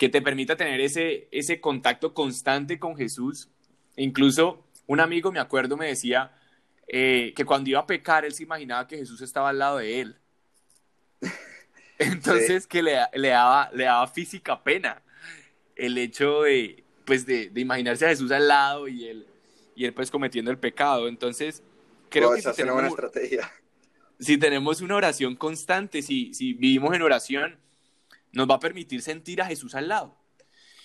que 0.00 0.08
te 0.08 0.22
permita 0.22 0.56
tener 0.56 0.80
ese, 0.80 1.28
ese 1.30 1.60
contacto 1.60 2.14
constante 2.14 2.78
con 2.78 2.96
Jesús. 2.96 3.50
Incluso 3.98 4.66
un 4.86 4.98
amigo, 5.00 5.30
me 5.30 5.40
acuerdo, 5.40 5.76
me 5.76 5.88
decía 5.88 6.32
eh, 6.88 7.34
que 7.36 7.44
cuando 7.44 7.68
iba 7.68 7.80
a 7.80 7.86
pecar, 7.86 8.24
él 8.24 8.32
se 8.32 8.44
imaginaba 8.44 8.88
que 8.88 8.96
Jesús 8.96 9.20
estaba 9.20 9.50
al 9.50 9.58
lado 9.58 9.76
de 9.76 10.00
él. 10.00 10.16
Entonces, 11.98 12.66
que 12.66 12.82
le, 12.82 12.98
le, 13.12 13.28
daba, 13.28 13.70
le 13.74 13.84
daba 13.84 14.08
física 14.08 14.62
pena 14.64 15.02
el 15.76 15.98
hecho 15.98 16.42
de, 16.44 16.84
pues, 17.04 17.26
de, 17.26 17.50
de 17.50 17.60
imaginarse 17.60 18.06
a 18.06 18.10
Jesús 18.10 18.32
al 18.32 18.48
lado 18.48 18.88
y 18.88 19.06
él, 19.06 19.28
y 19.74 19.84
él 19.84 19.94
pues 19.94 20.10
cometiendo 20.10 20.50
el 20.50 20.58
pecado. 20.58 21.08
Entonces, 21.08 21.62
creo 22.08 22.30
Oh, 22.30 22.32
que 22.32 22.40
esa 22.40 22.52
si 22.52 22.52
es 22.52 22.58
una 22.60 22.72
buena 22.72 22.88
tenemos, 22.88 22.90
estrategia. 22.90 23.50
si 24.18 24.38
tenemos 24.38 24.80
una 24.82 24.96
oración 24.96 25.36
constante, 25.36 26.02
si, 26.02 26.34
si 26.34 26.54
vivimos 26.54 26.94
en 26.94 27.02
oración, 27.02 27.60
nos 28.32 28.48
va 28.48 28.56
a 28.56 28.60
permitir 28.60 29.02
sentir 29.02 29.40
a 29.42 29.46
Jesús 29.46 29.74
al 29.74 29.88
lado. 29.88 30.16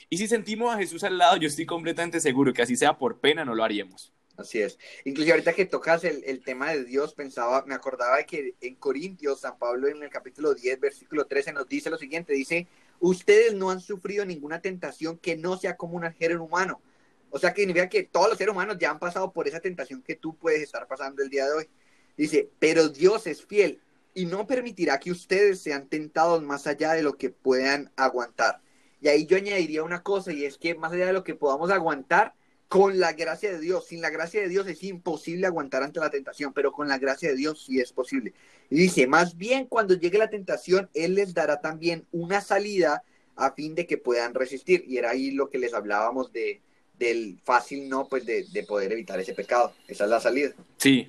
Y 0.10 0.18
si 0.18 0.28
sentimos 0.28 0.74
a 0.74 0.78
Jesús 0.78 1.04
al 1.04 1.18
lado, 1.18 1.38
yo 1.38 1.48
estoy 1.48 1.66
completamente 1.66 2.20
seguro 2.20 2.54
que 2.54 2.62
así 2.62 2.76
sea 2.76 2.98
por 2.98 3.20
pena, 3.20 3.44
no 3.44 3.56
lo 3.56 3.64
haríamos. 3.64 4.14
Así 4.38 4.62
es. 4.62 4.78
Inclusive 5.06 5.34
ahorita 5.34 5.54
que 5.54 5.66
tocas 5.66 6.04
el, 6.04 6.24
el 6.26 6.44
tema 6.44 6.72
de 6.72 6.84
Dios, 6.84 7.14
pensaba, 7.14 7.64
me 7.66 7.74
acordaba 7.74 8.18
de 8.18 8.26
que 8.26 8.56
en 8.62 8.76
Corintios, 8.76 9.42
San 9.42 9.58
Pablo 9.58 9.88
en 9.88 10.04
el 10.04 10.10
capítulo 10.10 10.54
10, 10.54 10.80
versículo 10.80 11.26
13 11.26 11.54
nos 11.54 11.68
dice 11.68 11.90
lo 11.90 11.98
siguiente, 11.98 12.34
dice, 12.34 12.68
ustedes 13.00 13.54
no 13.54 13.72
han 13.72 13.80
sufrido 13.80 14.26
ninguna 14.26 14.62
tentación 14.62 15.18
que 15.18 15.38
no 15.38 15.58
sea 15.58 15.78
común 15.78 16.04
al 16.04 16.14
género 16.14 16.44
humano. 16.44 16.82
O 17.30 17.40
sea 17.40 17.54
que 17.54 17.62
significa 17.62 17.90
que 17.90 18.04
todos 18.04 18.30
los 18.30 18.38
seres 18.38 18.54
humanos 18.54 18.78
ya 18.80 18.92
han 18.92 19.00
pasado 19.00 19.32
por 19.32 19.48
esa 19.48 19.60
tentación 19.60 20.02
que 20.02 20.16
tú 20.16 20.36
puedes 20.38 20.62
estar 20.62 20.88
pasando 20.88 21.24
el 21.24 21.30
día 21.30 21.46
de 21.46 21.54
hoy. 21.54 21.70
Dice, 22.18 22.50
pero 22.60 22.90
Dios 22.90 23.28
es 23.28 23.46
fiel 23.46 23.82
y 24.16 24.26
no 24.26 24.48
permitirá 24.48 25.00
que 25.00 25.12
ustedes 25.12 25.62
sean 25.62 25.88
tentados 25.88 26.42
más 26.42 26.66
allá 26.66 26.94
de 26.94 27.04
lo 27.04 27.18
que 27.18 27.30
puedan 27.30 27.92
aguantar. 27.98 28.62
Y 29.02 29.10
ahí 29.10 29.28
yo 29.28 29.38
añadiría 29.38 29.84
una 29.84 30.02
cosa 30.02 30.34
y 30.34 30.46
es 30.46 30.58
que 30.58 30.74
más 30.74 30.94
allá 30.94 31.08
de 31.08 31.14
lo 31.14 31.24
que 31.24 31.36
podamos 31.36 31.70
aguantar, 31.70 32.34
con 32.68 32.98
la 33.00 33.14
gracia 33.14 33.52
de 33.52 33.60
Dios, 33.60 33.88
sin 33.88 34.02
la 34.02 34.10
gracia 34.10 34.42
de 34.42 34.50
Dios 34.50 34.68
es 34.68 34.82
imposible 34.84 35.46
aguantar 35.46 35.84
ante 35.84 36.00
la 36.00 36.10
tentación, 36.10 36.54
pero 36.54 36.72
con 36.72 36.88
la 36.88 36.98
gracia 36.98 37.30
de 37.30 37.36
Dios 37.36 37.64
sí 37.66 37.80
es 37.80 37.92
posible. 37.92 38.34
Y 38.70 38.78
dice, 38.78 39.06
más 39.06 39.38
bien 39.38 39.68
cuando 39.68 39.94
llegue 39.94 40.18
la 40.18 40.30
tentación, 40.30 40.90
Él 40.94 41.16
les 41.16 41.34
dará 41.34 41.62
también 41.62 42.08
una 42.12 42.42
salida 42.42 43.04
a 43.36 43.52
fin 43.52 43.76
de 43.76 43.86
que 43.86 43.98
puedan 43.98 44.34
resistir. 44.34 44.84
Y 44.88 44.98
era 44.98 45.12
ahí 45.12 45.32
lo 45.32 45.50
que 45.50 45.60
les 45.60 45.74
hablábamos 45.74 46.32
de, 46.32 46.62
del 46.98 47.40
fácil 47.44 47.88
no, 47.88 48.08
pues 48.08 48.26
de, 48.26 48.46
de 48.52 48.64
poder 48.64 48.92
evitar 48.94 49.20
ese 49.20 49.34
pecado. 49.34 49.74
Esa 49.88 50.06
es 50.06 50.10
la 50.10 50.20
salida. 50.20 50.54
Sí, 50.78 51.08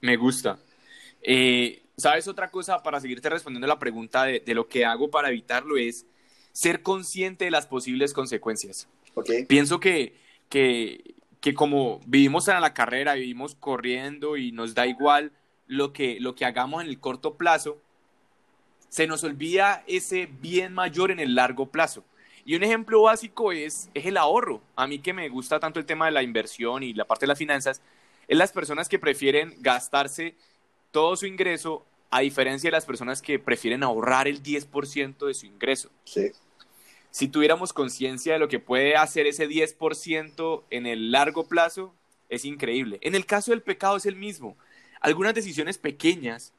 me 0.00 0.16
gusta. 0.16 0.58
Eh, 1.20 1.82
¿Sabes 1.98 2.28
otra 2.28 2.48
cosa 2.48 2.80
para 2.82 3.00
seguirte 3.00 3.28
respondiendo 3.28 3.66
la 3.66 3.80
pregunta 3.80 4.22
de, 4.22 4.38
de, 4.38 4.54
lo 4.54 4.68
que 4.68 4.84
hago 4.84 5.10
para 5.10 5.30
evitarlo? 5.30 5.76
Es 5.76 6.06
ser 6.52 6.82
consciente 6.82 7.46
de 7.46 7.50
las 7.50 7.66
posibles 7.66 8.12
consecuencias. 8.12 8.86
¿Ok? 9.14 9.30
Pienso 9.48 9.80
que, 9.80 10.14
que, 10.48 11.16
que 11.40 11.54
como 11.54 12.00
vivimos 12.06 12.46
en 12.46 12.60
la 12.60 12.72
carrera, 12.72 13.14
vivimos 13.14 13.56
corriendo 13.56 14.36
y 14.36 14.52
nos 14.52 14.74
da 14.74 14.86
igual 14.86 15.32
lo 15.66 15.92
que, 15.92 16.20
lo 16.20 16.36
que 16.36 16.44
hagamos 16.44 16.84
en 16.84 16.88
el 16.88 17.00
corto 17.00 17.34
plazo, 17.34 17.80
se 18.88 19.08
nos 19.08 19.24
olvida 19.24 19.82
ese 19.88 20.28
bien 20.40 20.72
mayor 20.72 21.10
en 21.10 21.18
el 21.18 21.34
largo 21.34 21.66
plazo. 21.66 22.04
Y 22.44 22.54
un 22.54 22.62
ejemplo 22.62 23.02
básico 23.02 23.50
es, 23.50 23.90
es 23.92 24.06
el 24.06 24.16
ahorro. 24.16 24.62
A 24.76 24.86
mí 24.86 25.00
que 25.00 25.12
me 25.12 25.28
gusta 25.28 25.58
tanto 25.58 25.80
el 25.80 25.84
tema 25.84 26.06
de 26.06 26.12
la 26.12 26.22
inversión 26.22 26.84
y 26.84 26.94
la 26.94 27.06
parte 27.06 27.26
de 27.26 27.28
las 27.28 27.38
finanzas, 27.38 27.82
es 28.28 28.38
las 28.38 28.52
personas 28.52 28.88
que 28.88 28.98
prefieren 28.98 29.56
gastarse 29.58 30.36
todo 30.90 31.16
su 31.16 31.26
ingreso 31.26 31.84
a 32.10 32.20
diferencia 32.20 32.68
de 32.68 32.72
las 32.72 32.86
personas 32.86 33.20
que 33.22 33.38
prefieren 33.38 33.82
ahorrar 33.82 34.28
el 34.28 34.42
10% 34.42 35.26
de 35.26 35.34
su 35.34 35.46
ingreso. 35.46 35.90
Sí. 36.04 36.32
Si 37.10 37.28
tuviéramos 37.28 37.72
conciencia 37.72 38.34
de 38.34 38.38
lo 38.38 38.48
que 38.48 38.58
puede 38.60 38.96
hacer 38.96 39.26
ese 39.26 39.46
10% 39.48 40.64
en 40.70 40.86
el 40.86 41.10
largo 41.10 41.48
plazo, 41.48 41.94
es 42.28 42.44
increíble. 42.44 42.98
En 43.02 43.14
el 43.14 43.26
caso 43.26 43.50
del 43.50 43.62
pecado 43.62 43.96
es 43.96 44.06
el 44.06 44.16
mismo. 44.16 44.56
algunas 45.00 45.32
decisiones 45.34 45.78
pequeñas 45.78 46.52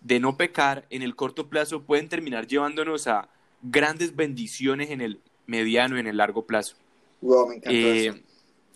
de 0.00 0.18
no 0.18 0.36
pecar 0.38 0.86
en 0.90 1.02
el 1.02 1.14
corto 1.14 1.48
plazo 1.50 1.82
pueden 1.82 2.08
terminar 2.08 2.46
llevándonos 2.46 3.06
a 3.06 3.28
grandes 3.60 4.16
bendiciones 4.16 4.90
en 4.90 5.00
el 5.02 5.20
mediano 5.46 5.96
y 5.96 6.00
en 6.00 6.06
el 6.06 6.16
largo 6.16 6.46
plazo. 6.46 6.76
Wow, 7.20 7.48
me 7.48 7.56
encantó 7.56 7.70
Eh, 7.70 8.06
eso. 8.06 8.18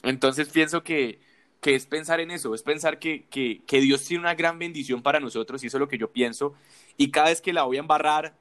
entonces 0.03 0.49
pienso 0.51 0.83
que, 0.85 1.19
que 1.61 1.75
es 1.75 1.87
pensar 1.87 2.21
en 2.21 2.31
eso, 2.31 2.55
es 2.55 2.63
pensar 2.63 2.99
que, 2.99 3.25
que, 3.27 3.63
que 3.67 3.81
Dios 3.81 4.05
tiene 4.05 4.23
una 4.23 4.35
gran 4.35 4.59
bendición 4.59 5.03
para 5.03 5.21
nosotros 5.21 5.63
y 5.63 5.67
eso 5.67 5.79
es 5.79 5.81
lo 5.81 5.89
que 5.89 5.99
yo 5.99 6.13
pienso. 6.13 6.55
Y 6.97 7.11
cada 7.11 7.29
vez 7.29 7.41
que 7.41 7.53
la 7.53 7.65
voy 7.65 7.77
a 7.77 7.81
embarrar, 7.81 8.37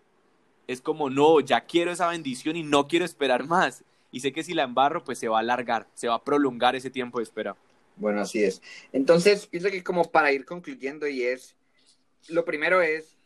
es 0.67 0.81
como, 0.81 1.09
no, 1.09 1.39
ya 1.39 1.61
quiero 1.61 1.91
esa 1.91 2.07
bendición 2.07 2.55
y 2.55 2.63
no 2.63 2.87
quiero 2.87 3.05
esperar 3.05 3.45
más. 3.45 3.83
Y 4.11 4.21
sé 4.21 4.31
que 4.31 4.43
si 4.43 4.53
la 4.53 4.63
embarro, 4.63 5.03
pues 5.03 5.19
se 5.19 5.27
va 5.27 5.37
a 5.37 5.41
alargar, 5.41 5.87
se 5.93 6.07
va 6.07 6.15
a 6.15 6.23
prolongar 6.23 6.75
ese 6.75 6.89
tiempo 6.89 7.19
de 7.19 7.23
espera. 7.23 7.55
Bueno, 7.97 8.21
así 8.21 8.43
es. 8.43 8.61
Entonces, 8.91 9.47
pienso 9.47 9.69
que 9.69 9.83
como 9.83 10.11
para 10.11 10.31
ir 10.31 10.45
concluyendo 10.45 11.07
y 11.07 11.23
es, 11.23 11.55
lo 12.29 12.45
primero 12.45 12.81
es, 12.81 13.17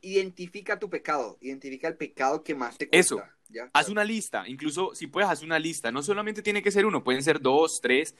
identifica 0.00 0.78
tu 0.78 0.90
pecado, 0.90 1.38
identifica 1.40 1.88
el 1.88 1.96
pecado 1.96 2.42
que 2.42 2.54
más 2.54 2.76
te 2.76 2.88
cuesta. 2.88 2.98
Eso. 2.98 3.22
¿ya? 3.48 3.70
Haz 3.72 3.88
una 3.88 4.04
lista, 4.04 4.44
incluso 4.46 4.94
si 4.94 5.06
puedes, 5.06 5.28
haz 5.28 5.42
una 5.42 5.58
lista. 5.58 5.90
No 5.90 6.02
solamente 6.02 6.42
tiene 6.42 6.62
que 6.62 6.70
ser 6.70 6.86
uno, 6.86 7.02
pueden 7.02 7.22
ser 7.22 7.40
dos, 7.40 7.80
tres, 7.80 8.14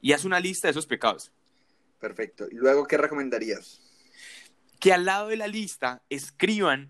y 0.00 0.12
haz 0.12 0.24
una 0.24 0.40
lista 0.40 0.68
de 0.68 0.72
esos 0.72 0.86
pecados. 0.86 1.30
Perfecto. 1.98 2.46
Y 2.50 2.54
luego, 2.54 2.86
¿qué 2.86 2.96
recomendarías? 2.96 3.80
que 4.78 4.92
al 4.92 5.04
lado 5.04 5.28
de 5.28 5.36
la 5.36 5.46
lista 5.46 6.02
escriban 6.08 6.88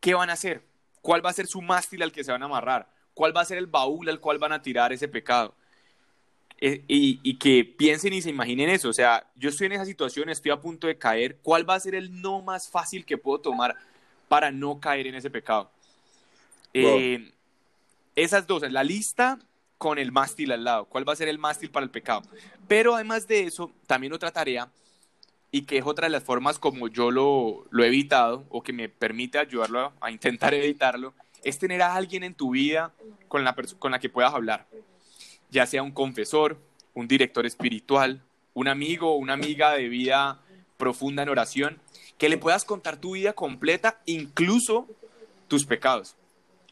qué 0.00 0.14
van 0.14 0.30
a 0.30 0.34
hacer, 0.34 0.62
cuál 1.02 1.24
va 1.24 1.30
a 1.30 1.34
ser 1.34 1.46
su 1.46 1.60
mástil 1.60 2.02
al 2.02 2.12
que 2.12 2.24
se 2.24 2.32
van 2.32 2.42
a 2.42 2.46
amarrar, 2.46 2.88
cuál 3.14 3.36
va 3.36 3.42
a 3.42 3.44
ser 3.44 3.58
el 3.58 3.66
baúl 3.66 4.08
al 4.08 4.20
cual 4.20 4.38
van 4.38 4.52
a 4.52 4.62
tirar 4.62 4.92
ese 4.92 5.08
pecado. 5.08 5.54
Y, 6.62 7.20
y 7.22 7.38
que 7.38 7.64
piensen 7.64 8.12
y 8.12 8.20
se 8.20 8.28
imaginen 8.28 8.68
eso, 8.68 8.90
o 8.90 8.92
sea, 8.92 9.26
yo 9.34 9.48
estoy 9.48 9.68
en 9.68 9.72
esa 9.72 9.86
situación, 9.86 10.28
estoy 10.28 10.50
a 10.50 10.60
punto 10.60 10.88
de 10.88 10.98
caer, 10.98 11.38
¿cuál 11.42 11.68
va 11.68 11.74
a 11.74 11.80
ser 11.80 11.94
el 11.94 12.20
no 12.20 12.42
más 12.42 12.68
fácil 12.68 13.06
que 13.06 13.16
puedo 13.16 13.40
tomar 13.40 13.76
para 14.28 14.50
no 14.50 14.78
caer 14.78 15.06
en 15.06 15.14
ese 15.14 15.30
pecado? 15.30 15.70
Eh, 16.74 17.32
esas 18.14 18.46
dos, 18.46 18.70
la 18.70 18.84
lista 18.84 19.38
con 19.80 19.98
el 19.98 20.12
mástil 20.12 20.52
al 20.52 20.62
lado, 20.62 20.84
¿cuál 20.84 21.08
va 21.08 21.14
a 21.14 21.16
ser 21.16 21.28
el 21.28 21.38
mástil 21.38 21.70
para 21.70 21.84
el 21.84 21.90
pecado? 21.90 22.20
Pero 22.68 22.94
además 22.94 23.26
de 23.26 23.44
eso, 23.44 23.72
también 23.86 24.12
otra 24.12 24.30
tarea 24.30 24.68
y 25.50 25.62
que 25.62 25.78
es 25.78 25.86
otra 25.86 26.04
de 26.04 26.10
las 26.10 26.22
formas 26.22 26.58
como 26.58 26.88
yo 26.88 27.10
lo, 27.10 27.64
lo 27.70 27.82
he 27.82 27.86
evitado 27.86 28.44
o 28.50 28.62
que 28.62 28.74
me 28.74 28.90
permite 28.90 29.38
ayudarlo 29.38 29.80
a, 29.80 29.92
a 30.02 30.10
intentar 30.10 30.52
evitarlo, 30.54 31.14
es 31.44 31.58
tener 31.58 31.80
a 31.80 31.94
alguien 31.94 32.24
en 32.24 32.34
tu 32.34 32.50
vida 32.50 32.92
con 33.26 33.42
la, 33.42 33.56
con 33.78 33.90
la 33.90 33.98
que 33.98 34.10
puedas 34.10 34.34
hablar, 34.34 34.66
ya 35.48 35.64
sea 35.64 35.82
un 35.82 35.92
confesor, 35.92 36.58
un 36.92 37.08
director 37.08 37.46
espiritual, 37.46 38.20
un 38.52 38.68
amigo 38.68 39.14
o 39.14 39.16
una 39.16 39.32
amiga 39.32 39.72
de 39.72 39.88
vida 39.88 40.42
profunda 40.76 41.22
en 41.22 41.30
oración, 41.30 41.80
que 42.18 42.28
le 42.28 42.36
puedas 42.36 42.66
contar 42.66 42.98
tu 42.98 43.12
vida 43.12 43.32
completa, 43.32 44.02
incluso 44.04 44.86
tus 45.48 45.64
pecados. 45.64 46.16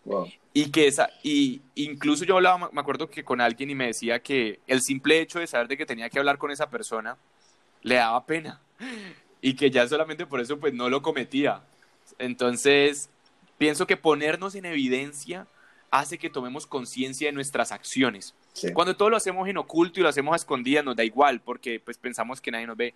Wow. 0.09 0.27
Y 0.55 0.71
que 0.71 0.87
esa, 0.87 1.11
y 1.23 1.61
incluso 1.75 2.25
yo 2.25 2.37
hablaba, 2.37 2.71
me 2.73 2.81
acuerdo 2.81 3.11
que 3.11 3.25
con 3.25 3.41
alguien 3.41 3.71
y 3.71 3.75
me 3.75 3.87
decía 3.87 4.21
que 4.21 4.59
el 4.67 4.81
simple 4.81 5.21
hecho 5.21 5.39
de 5.39 5.47
saber 5.47 5.69
de 5.69 5.77
que 5.77 5.85
tenía 5.85 6.09
que 6.09 6.19
hablar 6.19 6.39
con 6.39 6.51
esa 6.51 6.71
persona 6.71 7.17
le 7.83 7.97
daba 7.97 8.25
pena 8.25 8.61
y 9.43 9.55
que 9.55 9.71
ya 9.71 9.87
solamente 9.87 10.27
por 10.27 10.41
eso 10.41 10.59
pues 10.59 10.73
no 10.73 10.89
lo 10.89 11.03
cometía. 11.03 11.63
Entonces, 12.19 13.11
pienso 13.59 13.87
que 13.87 13.99
ponernos 13.99 14.55
en 14.55 14.65
evidencia 14.65 15.47
hace 15.91 16.19
que 16.19 16.31
tomemos 16.31 16.67
conciencia 16.67 17.29
de 17.29 17.33
nuestras 17.33 17.71
acciones. 17.71 18.35
Sí. 18.55 18.73
Cuando 18.73 18.97
todo 18.97 19.11
lo 19.11 19.17
hacemos 19.17 19.47
en 19.47 19.59
oculto 19.59 20.01
y 20.01 20.03
lo 20.03 20.09
hacemos 20.09 20.33
a 20.33 20.37
escondidas 20.37 20.85
nos 20.85 20.97
da 20.97 21.05
igual 21.05 21.41
porque 21.41 21.81
pues 21.81 21.99
pensamos 21.99 22.41
que 22.41 22.51
nadie 22.51 22.67
nos 22.67 22.77
ve. 22.77 22.95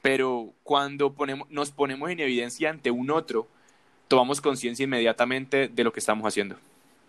Pero 0.00 0.52
cuando 0.62 1.12
ponemos, 1.12 1.48
nos 1.50 1.70
ponemos 1.70 2.10
en 2.10 2.20
evidencia 2.20 2.70
ante 2.70 2.90
un 2.90 3.10
otro, 3.10 3.46
tomamos 4.08 4.40
conciencia 4.40 4.84
inmediatamente 4.84 5.68
de 5.68 5.84
lo 5.84 5.92
que 5.92 6.00
estamos 6.00 6.26
haciendo. 6.26 6.56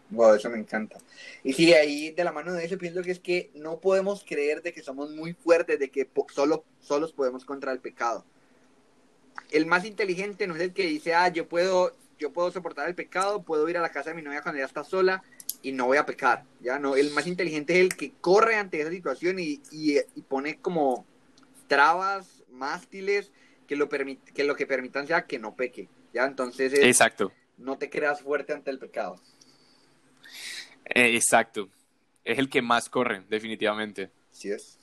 Wow, 0.10 0.36
eso 0.36 0.50
me 0.50 0.58
encanta. 0.58 0.98
Y 1.44 1.52
sí, 1.54 1.74
ahí 1.74 2.12
de 2.12 2.24
la 2.24 2.32
mano 2.32 2.54
de 2.54 2.64
eso 2.64 2.78
pienso 2.78 3.02
que 3.04 3.12
es 3.12 3.20
que 3.20 3.52
no 3.56 3.80
podemos 3.82 4.24
creer 4.24 4.62
de 4.62 4.72
que 4.74 4.82
somos 4.82 5.12
muy 5.12 5.34
fuertes, 5.34 5.80
de 5.80 5.92
que 5.92 6.10
solo 6.34 6.64
solos 6.80 7.12
podemos 7.12 7.44
contra 7.44 7.74
el 7.74 7.80
pecado. 7.80 8.24
El 9.52 9.66
más 9.66 9.86
inteligente 9.86 10.48
no 10.48 10.56
es 10.56 10.62
el 10.62 10.74
que 10.74 10.84
dice, 10.84 11.14
ah, 11.14 11.30
yo 11.30 11.48
puedo, 11.48 11.96
yo 12.20 12.32
puedo 12.34 12.52
soportar 12.52 12.88
el 12.88 12.96
pecado, 12.96 13.44
puedo 13.44 13.68
ir 13.70 13.78
a 13.78 13.82
la 13.82 13.92
casa 13.92 14.10
de 14.10 14.16
mi 14.16 14.22
novia 14.22 14.42
cuando 14.42 14.58
ella 14.58 14.68
está 14.68 14.84
sola 14.84 15.24
y 15.62 15.72
no 15.72 15.86
voy 15.86 15.98
a 15.98 16.06
pecar. 16.06 16.44
Ya 16.62 16.80
no, 16.80 16.96
el 16.96 17.12
más 17.12 17.28
inteligente 17.28 17.74
es 17.74 17.80
el 17.80 17.96
que 17.96 18.14
corre 18.20 18.56
ante 18.56 18.82
esa 18.82 18.92
situación 18.92 19.40
y, 19.40 19.62
y- 19.72 20.00
pone 20.28 20.58
como 20.60 21.06
trabas, 21.68 22.44
mástiles 22.52 23.32
que 23.68 23.76
lo, 23.76 23.90
que 23.90 24.44
lo 24.44 24.56
que 24.56 24.68
permitan 24.68 25.08
sea 25.08 25.26
que 25.28 25.40
no 25.40 25.56
peque. 25.56 25.90
Ya, 26.14 26.26
entonces 26.26 26.74
es- 26.74 26.80
Exacto. 26.80 27.32
no 27.58 27.78
te 27.78 27.90
creas 27.90 28.22
fuerte 28.22 28.54
ante 28.54 28.72
el 28.72 28.80
pecado. 28.80 29.22
Eh, 30.86 31.16
exacto. 31.16 31.70
Es 32.24 32.38
el 32.40 32.50
que 32.50 32.62
más 32.62 32.90
corre, 32.90 33.24
definitivamente. 33.30 34.10
Así 34.32 34.52
es. 34.52 34.78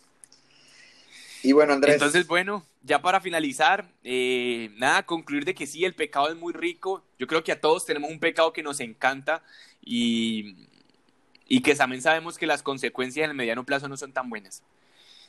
Y 1.42 1.52
bueno, 1.52 1.74
Andrés. 1.74 1.94
Entonces, 1.94 2.26
bueno, 2.26 2.64
ya 2.82 3.02
para 3.02 3.20
finalizar, 3.20 3.86
eh, 4.02 4.70
nada, 4.76 5.04
concluir 5.04 5.44
de 5.44 5.54
que 5.54 5.66
sí, 5.66 5.84
el 5.84 5.94
pecado 5.94 6.28
es 6.30 6.36
muy 6.36 6.52
rico. 6.54 7.04
Yo 7.18 7.26
creo 7.26 7.44
que 7.44 7.52
a 7.52 7.60
todos 7.60 7.84
tenemos 7.84 8.10
un 8.10 8.18
pecado 8.18 8.52
que 8.52 8.62
nos 8.62 8.80
encanta 8.80 9.42
y, 9.82 10.66
y 11.46 11.60
que 11.60 11.74
también 11.74 12.00
sabemos 12.00 12.38
que 12.38 12.46
las 12.46 12.62
consecuencias 12.62 13.24
en 13.24 13.30
el 13.30 13.36
mediano 13.36 13.64
plazo 13.64 13.88
no 13.88 13.96
son 13.98 14.12
tan 14.12 14.30
buenas. 14.30 14.62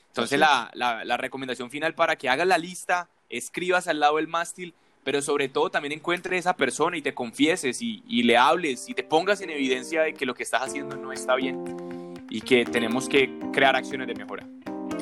Entonces, 0.08 0.40
la, 0.40 0.72
la- 0.74 1.04
la 1.04 1.18
recomendación 1.18 1.70
final 1.70 1.94
para 1.96 2.16
que 2.16 2.30
hagas 2.30 2.48
la 2.48 2.58
lista, 2.58 3.10
escribas 3.30 3.90
al 3.90 4.00
lado 4.00 4.16
del 4.16 4.30
mástil, 4.30 4.74
pero 5.06 5.22
sobre 5.22 5.48
todo 5.48 5.70
también 5.70 5.94
encuentres 5.94 6.40
esa 6.40 6.58
persona 6.58 6.98
y 6.98 7.02
te 7.04 7.14
confieses 7.14 7.80
y, 7.82 8.04
y 8.08 8.24
le 8.24 8.38
hables 8.38 8.90
y 8.90 8.96
te 8.96 9.04
pongas 9.04 9.40
en 9.40 9.52
evidencia 9.52 10.02
de 10.02 10.16
que 10.16 10.26
lo 10.26 10.34
que 10.34 10.42
estás 10.42 10.64
haciendo 10.64 10.98
no 10.98 11.14
está 11.14 11.36
bien 11.36 11.64
y 12.28 12.42
que 12.42 12.66
tenemos 12.66 13.08
que 13.08 13.30
crear 13.54 13.76
acciones 13.76 14.08
de 14.08 14.16
mejora. 14.16 14.48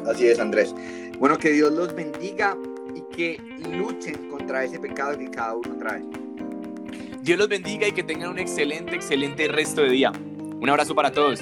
Así 0.05 0.27
es, 0.27 0.39
Andrés. 0.39 0.75
Bueno, 1.17 1.37
que 1.37 1.51
Dios 1.51 1.71
los 1.71 1.95
bendiga 1.95 2.57
y 2.93 3.15
que 3.15 3.41
luchen 3.71 4.29
contra 4.29 4.65
ese 4.65 4.77
pecado 4.77 5.17
que 5.17 5.31
cada 5.31 5.55
uno 5.55 5.77
trae. 5.77 6.03
Dios 7.21 7.39
los 7.39 7.47
bendiga 7.47 7.87
y 7.87 7.93
que 7.93 8.03
tengan 8.03 8.31
un 8.31 8.39
excelente, 8.39 8.95
excelente 8.95 9.47
resto 9.47 9.83
de 9.83 9.89
día. 9.89 10.11
Un 10.11 10.69
abrazo 10.69 10.93
para 10.93 11.13
todos. 11.13 11.39